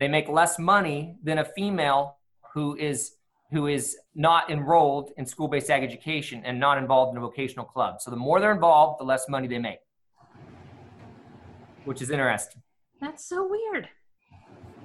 they 0.00 0.08
make 0.08 0.28
less 0.28 0.58
money 0.58 1.16
than 1.22 1.38
a 1.38 1.44
female 1.44 2.16
who 2.54 2.76
is 2.76 3.12
who 3.52 3.66
is 3.68 3.96
not 4.14 4.50
enrolled 4.50 5.10
in 5.16 5.24
school-based 5.26 5.70
ag 5.70 5.84
education 5.84 6.42
and 6.44 6.58
not 6.58 6.78
involved 6.78 7.12
in 7.12 7.18
a 7.18 7.20
vocational 7.20 7.64
club. 7.66 8.00
So 8.00 8.10
the 8.10 8.16
more 8.16 8.40
they're 8.40 8.50
involved, 8.50 8.98
the 8.98 9.04
less 9.04 9.28
money 9.28 9.46
they 9.46 9.58
make. 9.58 9.78
Which 11.84 12.00
is 12.02 12.10
interesting. 12.10 12.62
That's 13.00 13.24
so 13.28 13.48
weird. 13.48 13.88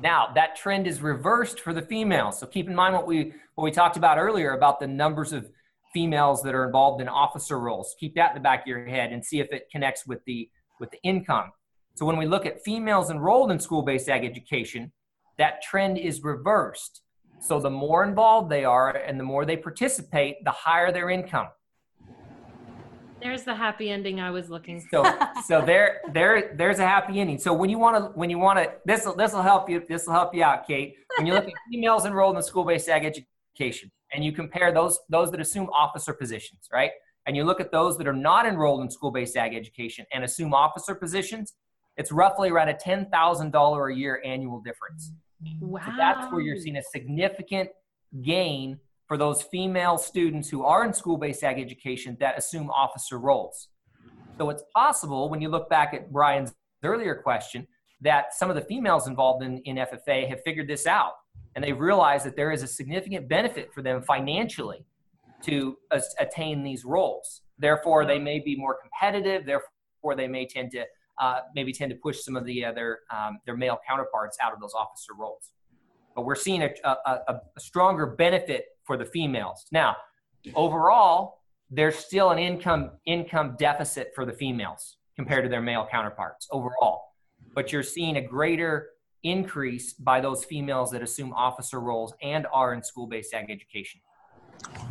Now 0.02 0.32
that 0.36 0.56
trend 0.56 0.88
is 0.88 1.02
reversed 1.02 1.60
for 1.60 1.74
the 1.74 1.82
females. 1.82 2.40
So 2.40 2.48
keep 2.48 2.68
in 2.68 2.76
mind 2.76 2.94
what 2.94 3.08
we 3.08 3.34
what 3.56 3.64
we 3.64 3.72
talked 3.72 3.98
about 3.98 4.18
earlier 4.18 4.52
about 4.52 4.80
the 4.80 4.88
numbers 4.88 5.34
of 5.34 5.50
females 5.94 6.42
that 6.44 6.54
are 6.54 6.66
involved 6.66 7.02
in 7.02 7.08
officer 7.08 7.60
roles. 7.60 7.96
Keep 8.00 8.16
that 8.16 8.32
in 8.32 8.36
the 8.36 8.42
back 8.42 8.62
of 8.62 8.68
your 8.68 8.86
head 8.86 9.12
and 9.12 9.24
see 9.24 9.40
if 9.40 9.52
it 9.52 9.68
connects 9.72 10.06
with 10.06 10.24
the 10.26 10.50
with 10.80 10.92
the 10.92 11.00
income. 11.04 11.52
So 11.96 12.06
when 12.06 12.18
we 12.18 12.28
look 12.28 12.46
at 12.46 12.64
females 12.64 13.10
enrolled 13.10 13.52
in 13.52 13.60
school-based 13.60 14.08
ag 14.08 14.24
education, 14.24 14.92
that 15.40 15.64
trend 15.64 15.98
is 15.98 16.22
reversed. 16.24 17.02
So 17.40 17.60
the 17.60 17.72
more 17.72 18.04
involved 18.04 18.52
they 18.52 18.66
are 18.66 18.92
and 18.92 19.20
the 19.20 19.24
more 19.24 19.46
they 19.46 19.58
participate, 19.58 20.44
the 20.44 20.52
higher 20.52 20.92
their 20.92 21.10
income. 21.10 21.48
There's 23.22 23.44
the 23.44 23.56
happy 23.56 23.90
ending 23.90 24.20
I 24.20 24.32
was 24.32 24.50
looking 24.50 24.80
for. 24.82 25.06
So 25.06 25.28
so 25.48 25.62
there 25.66 26.02
there 26.14 26.54
there's 26.56 26.80
a 26.80 26.86
happy 26.86 27.20
ending. 27.20 27.38
So 27.38 27.54
when 27.54 27.70
you 27.70 27.80
want 27.80 27.98
to 27.98 28.18
when 28.18 28.30
you 28.30 28.38
want 28.38 28.60
to 28.60 28.72
this 28.86 29.06
will 29.06 29.16
this 29.16 29.34
will 29.34 29.42
help 29.42 29.70
you 29.70 29.84
this 29.88 30.06
will 30.06 30.14
help 30.14 30.34
you 30.36 30.44
out, 30.44 30.68
Kate. 30.68 30.96
When 31.18 31.28
you 31.28 31.34
look 31.34 31.46
at 31.46 31.54
females 31.72 32.06
enrolled 32.06 32.36
in 32.36 32.44
school-based 32.44 32.88
ag 32.90 33.06
education 33.06 33.92
and 34.14 34.24
you 34.24 34.32
compare 34.32 34.72
those 34.72 35.00
those 35.10 35.32
that 35.32 35.40
assume 35.40 35.70
officer 35.70 36.14
positions, 36.14 36.68
right? 36.72 36.92
And 37.26 37.36
you 37.36 37.44
look 37.44 37.60
at 37.60 37.72
those 37.72 37.98
that 37.98 38.08
are 38.08 38.14
not 38.14 38.46
enrolled 38.46 38.82
in 38.82 38.90
school-based 38.90 39.36
ag 39.36 39.54
education 39.54 40.06
and 40.14 40.24
assume 40.24 40.54
officer 40.54 40.96
positions, 40.96 41.56
it's 41.98 42.12
roughly 42.12 42.50
around 42.50 42.70
a 42.70 42.74
ten 42.74 43.10
thousand 43.10 43.52
dollar 43.52 43.88
a 43.88 43.96
year 43.96 44.22
annual 44.24 44.62
difference. 44.62 45.12
Wow. 45.60 45.82
So 45.86 45.92
that's 45.98 46.32
where 46.32 46.42
you're 46.42 46.58
seeing 46.58 46.78
a 46.78 46.84
significant 46.84 47.70
gain 48.22 48.80
for 49.08 49.18
those 49.18 49.42
female 49.42 49.98
students 49.98 50.50
who 50.50 50.64
are 50.64 50.86
in 50.86 50.94
school-based 50.94 51.44
ag 51.44 51.60
education 51.60 52.18
that 52.20 52.38
assume 52.38 52.70
officer 52.70 53.18
roles. 53.18 53.70
So 54.38 54.50
it's 54.50 54.64
possible 54.76 55.30
when 55.30 55.42
you 55.42 55.50
look 55.50 55.70
back 55.70 55.94
at 55.94 56.12
Brian's 56.12 56.54
earlier 56.84 57.16
question 57.16 57.68
that 58.02 58.34
some 58.34 58.50
of 58.50 58.56
the 58.56 58.62
females 58.62 59.08
involved 59.08 59.44
in, 59.44 59.58
in 59.60 59.78
FFA 59.78 60.28
have 60.30 60.42
figured 60.44 60.68
this 60.68 60.86
out 60.86 61.14
and 61.56 61.64
they've 61.64 61.80
realized 61.80 62.26
that 62.26 62.36
there 62.36 62.52
is 62.52 62.62
a 62.62 62.68
significant 62.68 63.28
benefit 63.28 63.74
for 63.74 63.82
them 63.82 64.02
financially 64.04 64.86
to 65.42 65.78
attain 66.20 66.62
these 66.64 66.86
roles. 66.86 67.42
Therefore, 67.58 68.06
they 68.06 68.20
may 68.20 68.40
be 68.40 68.56
more 68.56 68.78
competitive. 68.80 69.46
Therefore, 69.46 70.16
they 70.16 70.28
may 70.28 70.46
tend 70.46 70.72
to 70.72 70.86
uh, 71.20 71.40
maybe 71.56 71.74
tend 71.74 71.90
to 71.90 71.98
push 71.98 72.20
some 72.20 72.36
of 72.36 72.46
the 72.46 72.64
other 72.64 73.00
um, 73.12 73.40
their 73.48 73.58
male 73.58 73.80
counterparts 73.88 74.38
out 74.40 74.54
of 74.54 74.60
those 74.60 74.74
officer 74.76 75.14
roles. 75.18 75.52
But 76.16 76.26
we're 76.26 76.36
seeing 76.36 76.62
a, 76.62 76.70
a, 76.84 77.20
a 77.56 77.60
stronger 77.60 78.06
benefit 78.06 78.66
for 78.88 78.98
the 78.98 79.06
females. 79.06 79.66
Now, 79.72 79.96
overall, 80.56 81.42
there's 81.70 81.96
still 81.98 82.32
an 82.32 82.40
income 82.40 82.92
income 83.06 83.56
deficit 83.60 84.14
for 84.16 84.26
the 84.26 84.34
females. 84.34 84.96
compared 85.18 85.44
to 85.44 85.50
their 85.50 85.64
male 85.64 85.88
counterparts 85.92 86.48
overall. 86.52 87.02
But 87.56 87.72
you're 87.72 87.82
seeing 87.82 88.18
a 88.18 88.22
greater 88.22 88.90
increase 89.24 89.94
by 89.94 90.22
those 90.22 90.46
females 90.46 90.92
that 90.92 91.02
assume 91.02 91.34
officer 91.34 91.80
roles 91.80 92.14
and 92.22 92.46
are 92.54 92.76
in 92.76 92.84
school-based 92.84 93.34
ag 93.34 93.50
education. 93.50 94.00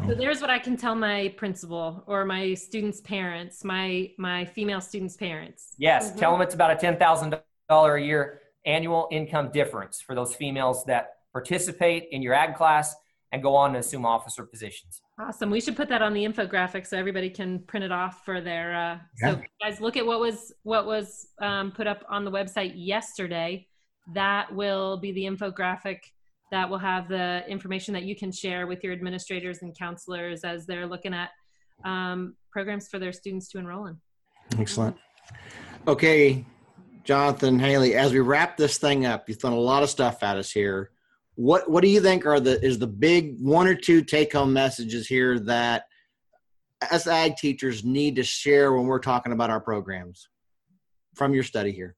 So 0.09 0.17
there's 0.17 0.41
what 0.41 0.51
I 0.51 0.59
can 0.59 0.77
tell 0.77 0.97
my 0.97 1.33
principal 1.37 2.03
or 2.09 2.25
my 2.25 2.55
students' 2.55 3.01
parents, 3.01 3.63
my 3.63 4.11
my 4.19 4.45
female 4.47 4.81
students' 4.81 5.17
parents. 5.17 5.75
Yes, 5.79 6.11
Mm-hmm. 6.11 6.19
tell 6.19 6.33
them 6.33 6.41
it's 6.41 6.57
about 6.57 6.73
a 6.73 6.77
ten 6.87 6.97
thousand 6.97 7.39
dollar 7.69 7.95
a 7.95 8.03
year 8.11 8.41
annual 8.65 9.07
income 9.13 9.51
difference 9.53 10.01
for 10.07 10.15
those 10.17 10.35
females 10.35 10.85
that 10.87 11.05
participate 11.33 12.03
in 12.11 12.21
your 12.21 12.35
ag 12.35 12.57
class 12.57 12.97
and 13.37 13.43
go 13.43 13.55
on 13.55 13.75
to 13.75 13.79
assume 13.79 14.07
officer 14.07 14.45
positions. 14.45 15.03
Awesome. 15.21 15.51
We 15.51 15.61
should 15.61 15.77
put 15.77 15.91
that 15.91 16.01
on 16.01 16.15
the 16.15 16.25
infographic 16.25 16.87
so 16.87 16.97
everybody 16.97 17.29
can 17.29 17.61
print 17.61 17.85
it 17.85 17.93
off 17.93 18.25
for 18.25 18.41
their. 18.41 18.75
Uh, 18.75 18.99
So 19.17 19.41
guys, 19.63 19.79
look 19.81 19.97
at 19.99 20.05
what 20.05 20.21
was 20.21 20.53
what 20.63 20.87
was 20.87 21.29
um, 21.41 21.71
put 21.71 21.87
up 21.87 22.05
on 22.09 22.25
the 22.25 22.31
website 22.31 22.73
yesterday. 22.75 23.67
That 24.15 24.55
will 24.55 24.97
be 24.97 25.13
the 25.13 25.25
infographic 25.25 25.99
that 26.51 26.69
will 26.71 26.79
have 26.79 27.09
the 27.09 27.45
information 27.49 27.93
that 27.93 28.05
you 28.05 28.17
can 28.17 28.33
share 28.33 28.67
with 28.67 28.83
your 28.83 28.93
administrators 28.93 29.63
and 29.63 29.77
counselors 29.77 30.45
as 30.45 30.65
they're 30.65 30.87
looking 30.87 31.13
at 31.13 31.31
um, 31.85 32.37
programs 32.51 32.89
for 32.89 32.99
their 32.99 33.13
students 33.13 33.49
to 33.51 33.59
enroll 33.59 33.87
in. 33.87 33.97
Excellent. 34.59 34.97
Okay, 35.87 36.45
Jonathan 37.05 37.59
Haley, 37.59 37.97
as 37.97 38.13
we 38.13 38.21
wrap 38.21 38.57
this 38.57 38.79
thing 38.79 39.05
up, 39.05 39.29
you've 39.29 39.41
thrown 39.41 39.53
a 39.53 39.59
lot 39.59 39.83
of 39.83 39.91
stuff 39.91 40.23
at 40.23 40.37
us 40.39 40.51
here. 40.51 40.91
What 41.37 41.71
what 41.71 41.83
do 41.83 41.89
you 41.89 42.01
think 42.01 42.25
are 42.27 42.41
the 42.41 42.63
is 42.65 42.79
the 42.79 42.87
big 42.87 43.37
one 43.39 43.67
or 43.69 43.75
two 43.75 44.03
take 44.03 44.33
home 44.33 44.53
messages 44.55 45.07
here 45.07 45.39
that 45.41 45.85
us 46.91 47.07
ag 47.07 47.37
teachers 47.37 47.85
need 47.85 48.17
to 48.17 48.23
share 48.23 48.73
when 48.73 48.87
we're 48.87 48.99
talking 48.99 49.33
about 49.33 49.51
our 49.51 49.61
programs 49.61 50.29
from 51.15 51.35
your 51.35 51.43
study 51.43 51.73
here? 51.73 51.95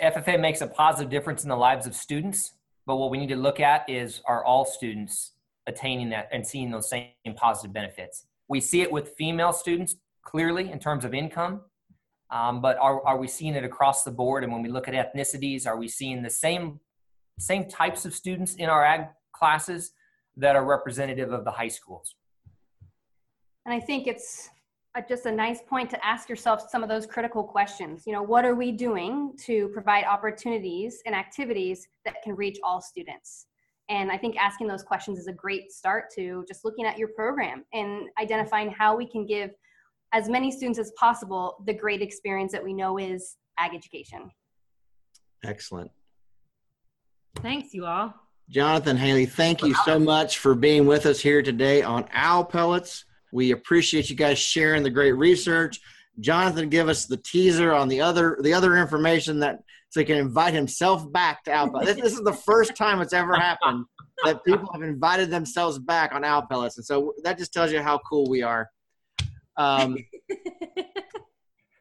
FFA 0.00 0.40
makes 0.40 0.60
a 0.60 0.66
positive 0.66 1.10
difference 1.10 1.42
in 1.42 1.48
the 1.48 1.56
lives 1.56 1.86
of 1.86 1.94
students, 1.94 2.52
but 2.86 2.96
what 2.96 3.10
we 3.10 3.18
need 3.18 3.28
to 3.28 3.36
look 3.36 3.58
at 3.58 3.88
is 3.88 4.20
are 4.26 4.44
all 4.44 4.64
students 4.64 5.32
attaining 5.66 6.10
that 6.10 6.28
and 6.32 6.46
seeing 6.46 6.70
those 6.70 6.88
same 6.88 7.08
positive 7.36 7.72
benefits? 7.72 8.26
We 8.48 8.60
see 8.60 8.82
it 8.82 8.92
with 8.92 9.14
female 9.16 9.52
students 9.52 9.96
clearly 10.22 10.70
in 10.70 10.78
terms 10.78 11.04
of 11.04 11.14
income, 11.14 11.62
um, 12.30 12.60
but 12.60 12.76
are, 12.78 13.04
are 13.06 13.18
we 13.18 13.26
seeing 13.26 13.54
it 13.54 13.64
across 13.64 14.04
the 14.04 14.10
board? 14.10 14.44
And 14.44 14.52
when 14.52 14.62
we 14.62 14.68
look 14.68 14.88
at 14.88 14.94
ethnicities, 14.94 15.66
are 15.66 15.76
we 15.76 15.88
seeing 15.88 16.22
the 16.22 16.30
same 16.30 16.80
same 17.38 17.68
types 17.68 18.04
of 18.04 18.14
students 18.14 18.54
in 18.54 18.68
our 18.68 18.84
ag 18.84 19.08
classes 19.32 19.92
that 20.36 20.56
are 20.56 20.64
representative 20.64 21.32
of 21.32 21.44
the 21.44 21.50
high 21.50 21.68
schools? 21.68 22.14
And 23.66 23.74
I 23.74 23.80
think 23.80 24.06
it's 24.06 24.50
a, 24.94 25.02
just 25.02 25.26
a 25.26 25.32
nice 25.32 25.60
point 25.62 25.90
to 25.90 26.04
ask 26.04 26.28
yourself 26.28 26.68
some 26.70 26.82
of 26.82 26.88
those 26.88 27.06
critical 27.06 27.42
questions. 27.42 28.04
You 28.06 28.12
know, 28.12 28.22
what 28.22 28.44
are 28.44 28.54
we 28.54 28.72
doing 28.72 29.32
to 29.44 29.68
provide 29.68 30.04
opportunities 30.04 31.00
and 31.06 31.14
activities 31.14 31.88
that 32.04 32.16
can 32.22 32.36
reach 32.36 32.58
all 32.62 32.80
students? 32.80 33.46
And 33.88 34.10
I 34.10 34.16
think 34.16 34.36
asking 34.36 34.66
those 34.66 34.82
questions 34.82 35.18
is 35.18 35.26
a 35.26 35.32
great 35.32 35.70
start 35.70 36.06
to 36.14 36.44
just 36.48 36.64
looking 36.64 36.86
at 36.86 36.98
your 36.98 37.08
program 37.08 37.64
and 37.72 38.08
identifying 38.20 38.70
how 38.70 38.96
we 38.96 39.06
can 39.06 39.26
give 39.26 39.50
as 40.12 40.28
many 40.28 40.50
students 40.50 40.78
as 40.78 40.92
possible 40.92 41.56
the 41.66 41.74
great 41.74 42.00
experience 42.00 42.52
that 42.52 42.64
we 42.64 42.72
know 42.72 42.98
is 42.98 43.36
ag 43.58 43.74
education. 43.74 44.30
Excellent. 45.44 45.90
Thanks, 47.36 47.74
you 47.74 47.86
all. 47.86 48.14
Jonathan 48.50 48.96
Haley, 48.96 49.26
thank 49.26 49.62
you 49.62 49.74
so 49.84 49.98
much 49.98 50.38
for 50.38 50.54
being 50.54 50.86
with 50.86 51.06
us 51.06 51.20
here 51.20 51.42
today 51.42 51.82
on 51.82 52.06
Owl 52.12 52.44
Pellets. 52.44 53.04
We 53.32 53.52
appreciate 53.52 54.10
you 54.10 54.16
guys 54.16 54.38
sharing 54.38 54.82
the 54.82 54.90
great 54.90 55.12
research. 55.12 55.80
Jonathan, 56.20 56.68
give 56.68 56.88
us 56.88 57.06
the 57.06 57.16
teaser 57.16 57.72
on 57.72 57.88
the 57.88 58.00
other 58.00 58.38
the 58.42 58.52
other 58.52 58.76
information 58.76 59.40
that 59.40 59.60
so 59.88 60.00
he 60.00 60.06
can 60.06 60.18
invite 60.18 60.54
himself 60.54 61.10
back 61.10 61.42
to 61.44 61.52
Owl 61.52 61.70
Pellets. 61.70 61.86
This, 61.86 62.02
this 62.02 62.12
is 62.12 62.22
the 62.22 62.32
first 62.32 62.76
time 62.76 63.00
it's 63.00 63.12
ever 63.12 63.34
happened 63.34 63.86
that 64.24 64.44
people 64.44 64.68
have 64.72 64.82
invited 64.82 65.30
themselves 65.30 65.78
back 65.78 66.14
on 66.14 66.22
Owl 66.22 66.46
Pellets, 66.48 66.76
and 66.76 66.86
so 66.86 67.14
that 67.24 67.38
just 67.38 67.52
tells 67.52 67.72
you 67.72 67.80
how 67.80 67.98
cool 68.08 68.28
we 68.28 68.42
are. 68.42 68.70
Um, 69.56 69.96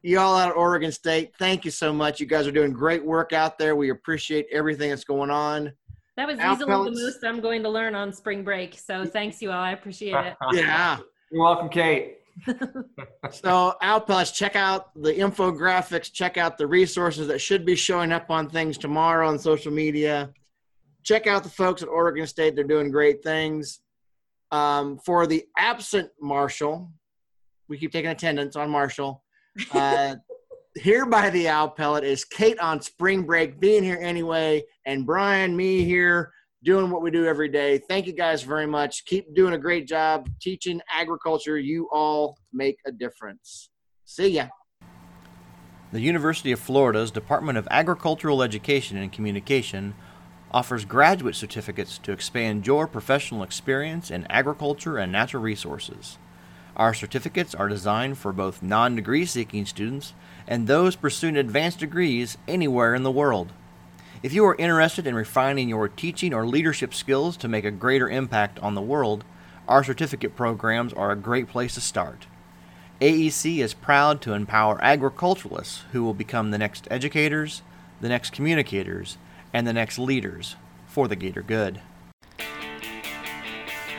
you 0.04 0.20
all 0.20 0.36
out 0.36 0.50
at 0.50 0.56
Oregon 0.56 0.92
State, 0.92 1.32
thank 1.40 1.66
you 1.66 1.72
so 1.72 1.94
much. 1.94 2.20
You 2.20 2.26
guys 2.26 2.46
are 2.46 2.52
doing 2.52 2.74
great 2.74 3.04
work 3.04 3.32
out 3.34 3.58
there. 3.58 3.76
We 3.76 3.90
appreciate 3.90 4.46
everything 4.52 4.90
that's 4.90 5.06
going 5.06 5.30
on. 5.32 5.72
That 6.18 6.28
was 6.28 6.38
Owl 6.40 6.54
easily 6.56 6.68
Pellets. 6.68 7.00
the 7.00 7.06
most 7.06 7.24
I'm 7.24 7.40
going 7.40 7.64
to 7.64 7.70
learn 7.70 7.96
on 7.96 8.12
spring 8.14 8.44
break. 8.44 8.78
So 8.78 9.06
thanks, 9.06 9.42
you 9.42 9.50
all. 9.52 9.58
I 9.64 9.72
appreciate 9.72 10.14
it. 10.14 10.36
Yeah. 10.54 11.00
You're 11.32 11.42
welcome, 11.42 11.70
Kate. 11.70 12.18
So, 13.32 13.76
Outpost, 13.82 14.36
check 14.36 14.56
out 14.56 14.94
the 15.02 15.14
infographics, 15.14 16.12
check 16.12 16.38
out 16.38 16.58
the 16.58 16.68
resources 16.68 17.28
that 17.28 17.40
should 17.40 17.66
be 17.66 17.76
showing 17.76 18.12
up 18.12 18.30
on 18.30 18.50
things 18.50 18.78
tomorrow 18.78 19.28
on 19.30 19.40
social 19.40 19.72
media. 19.72 20.32
Check 21.04 21.26
out 21.26 21.44
the 21.44 21.50
folks 21.50 21.82
at 21.82 21.88
Oregon 21.88 22.28
State, 22.28 22.56
they're 22.56 22.64
doing 22.66 22.92
great 22.92 23.24
things. 23.24 23.80
Um, 24.52 25.00
for 25.00 25.26
the 25.26 25.46
absent 25.58 26.10
Marshall, 26.22 26.92
we 27.70 27.78
keep 27.78 27.92
taking 27.92 28.12
attendance 28.12 28.56
on 28.56 28.70
Marshall. 28.70 29.24
Uh, 29.74 30.16
here 30.76 31.06
by 31.06 31.30
the 31.30 31.48
Owl 31.48 31.70
Pellet 31.70 32.04
is 32.04 32.26
Kate 32.26 32.60
on 32.60 32.82
spring 32.82 33.24
break, 33.24 33.60
being 33.60 33.84
here 33.84 34.00
anyway, 34.02 34.64
and 34.86 35.06
Brian, 35.06 35.56
me 35.56 35.84
here, 35.84 36.32
doing 36.64 36.90
what 36.90 37.02
we 37.02 37.12
do 37.12 37.26
every 37.26 37.50
day. 37.50 37.80
Thank 37.90 38.08
you 38.08 38.14
guys 38.14 38.42
very 38.42 38.66
much. 38.66 39.06
Keep 39.06 39.36
doing 39.36 39.54
a 39.54 39.58
great 39.58 39.88
job 39.88 40.30
teaching 40.42 40.82
agriculture. 40.92 41.58
You 41.60 41.90
all 41.92 42.38
make 42.52 42.78
a 42.86 42.92
difference. 42.92 43.70
See 44.06 44.30
ya. 44.30 44.48
The 45.92 46.02
University 46.02 46.52
of 46.52 46.60
Florida's 46.60 47.12
Department 47.12 47.58
of 47.58 47.68
Agricultural 47.70 48.42
Education 48.42 48.98
and 48.98 49.12
Communication 49.12 49.94
offers 50.50 50.86
graduate 50.86 51.36
certificates 51.36 51.98
to 52.00 52.12
expand 52.12 52.66
your 52.66 52.88
professional 52.88 53.44
experience 53.44 54.10
in 54.10 54.26
agriculture 54.30 54.98
and 54.98 55.12
natural 55.12 55.44
resources. 55.44 56.18
Our 56.76 56.94
certificates 56.94 57.54
are 57.54 57.70
designed 57.70 58.18
for 58.18 58.34
both 58.34 58.64
non 58.64 58.96
degree 58.96 59.26
seeking 59.26 59.66
students 59.66 60.14
and 60.48 60.68
those 60.68 60.96
pursuing 60.96 61.38
advanced 61.38 61.80
degrees 61.80 62.38
anywhere 62.48 62.96
in 62.96 63.04
the 63.04 63.12
world. 63.12 63.54
If 64.24 64.34
you 64.34 64.46
are 64.46 64.56
interested 64.56 65.06
in 65.06 65.16
refining 65.16 65.70
your 65.70 65.88
teaching 65.88 66.34
or 66.34 66.48
leadership 66.48 66.94
skills 66.94 67.38
to 67.38 67.48
make 67.48 67.66
a 67.66 67.72
greater 67.72 68.10
impact 68.10 68.58
on 68.60 68.74
the 68.74 68.82
world, 68.82 69.24
our 69.68 69.84
certificate 69.84 70.36
programs 70.36 70.94
are 70.94 71.12
a 71.12 71.16
great 71.16 71.48
place 71.48 71.76
to 71.76 71.82
start. 71.82 72.28
AEC 73.02 73.60
is 73.60 73.74
proud 73.74 74.22
to 74.22 74.34
empower 74.34 74.82
agriculturalists 74.82 75.84
who 75.92 76.04
will 76.04 76.14
become 76.14 76.52
the 76.52 76.58
next 76.58 76.88
educators, 76.90 77.62
the 78.02 78.10
next 78.10 78.32
communicators, 78.32 79.18
and 79.52 79.68
the 79.68 79.74
next 79.74 80.00
leaders 80.00 80.56
for 80.88 81.08
the 81.08 81.16
greater 81.16 81.42
good. 81.42 81.82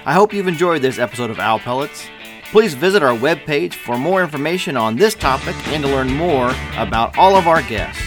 I 0.07 0.13
hope 0.13 0.33
you've 0.33 0.49
enjoyed 0.49 0.83
this 0.83 0.99
episode 0.99 1.31
of 1.31 1.39
Owl 1.39 1.59
Pellets. 1.59 2.07
Please 2.55 2.75
visit 2.75 3.03
our 3.03 3.19
webpage 3.19 3.75
for 3.75 3.99
more 3.99 4.23
information 4.23 4.77
on 4.77 4.95
this 4.95 5.17
topic 5.17 5.57
and 5.71 5.83
to 5.83 5.91
learn 5.91 6.07
more 6.07 6.55
about 6.77 7.19
all 7.19 7.35
of 7.35 7.49
our 7.49 7.63
guests. 7.63 8.01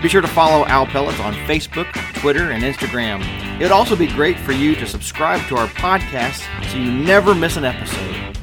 Be 0.00 0.08
sure 0.08 0.20
to 0.20 0.28
follow 0.28 0.64
Owl 0.68 0.86
Pellets 0.86 1.18
on 1.18 1.34
Facebook, 1.34 1.92
Twitter, 2.20 2.52
and 2.52 2.62
Instagram. 2.62 3.20
It 3.58 3.64
would 3.64 3.72
also 3.72 3.96
be 3.96 4.06
great 4.06 4.38
for 4.38 4.52
you 4.52 4.76
to 4.76 4.86
subscribe 4.86 5.44
to 5.48 5.56
our 5.56 5.66
podcast 5.66 6.44
so 6.70 6.78
you 6.78 6.92
never 6.92 7.34
miss 7.34 7.56
an 7.56 7.64
episode. 7.64 8.38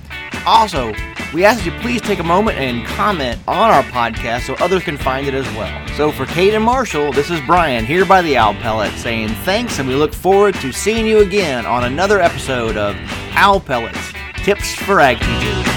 Also, 0.45 0.93
we 1.33 1.45
ask 1.45 1.63
that 1.63 1.65
you 1.65 1.79
please 1.79 2.01
take 2.01 2.19
a 2.19 2.23
moment 2.23 2.57
and 2.57 2.85
comment 2.85 3.39
on 3.47 3.69
our 3.69 3.83
podcast 3.83 4.47
so 4.47 4.55
others 4.55 4.83
can 4.83 4.97
find 4.97 5.27
it 5.27 5.33
as 5.33 5.45
well. 5.55 5.87
So 5.95 6.11
for 6.11 6.25
Kate 6.25 6.53
and 6.53 6.65
Marshall, 6.65 7.13
this 7.13 7.31
is 7.31 7.39
Brian 7.45 7.85
here 7.85 8.03
by 8.03 8.21
the 8.21 8.35
Owl 8.35 8.55
Pellet 8.55 8.91
saying 8.95 9.29
thanks 9.45 9.79
and 9.79 9.87
we 9.87 9.95
look 9.95 10.13
forward 10.13 10.55
to 10.55 10.73
seeing 10.73 11.07
you 11.07 11.19
again 11.19 11.65
on 11.65 11.85
another 11.85 12.19
episode 12.19 12.75
of 12.75 12.97
Owl 13.33 13.61
Pellets 13.61 14.11
Tips 14.43 14.73
for 14.73 14.99
Ag 14.99 15.19
Teachers. 15.19 15.70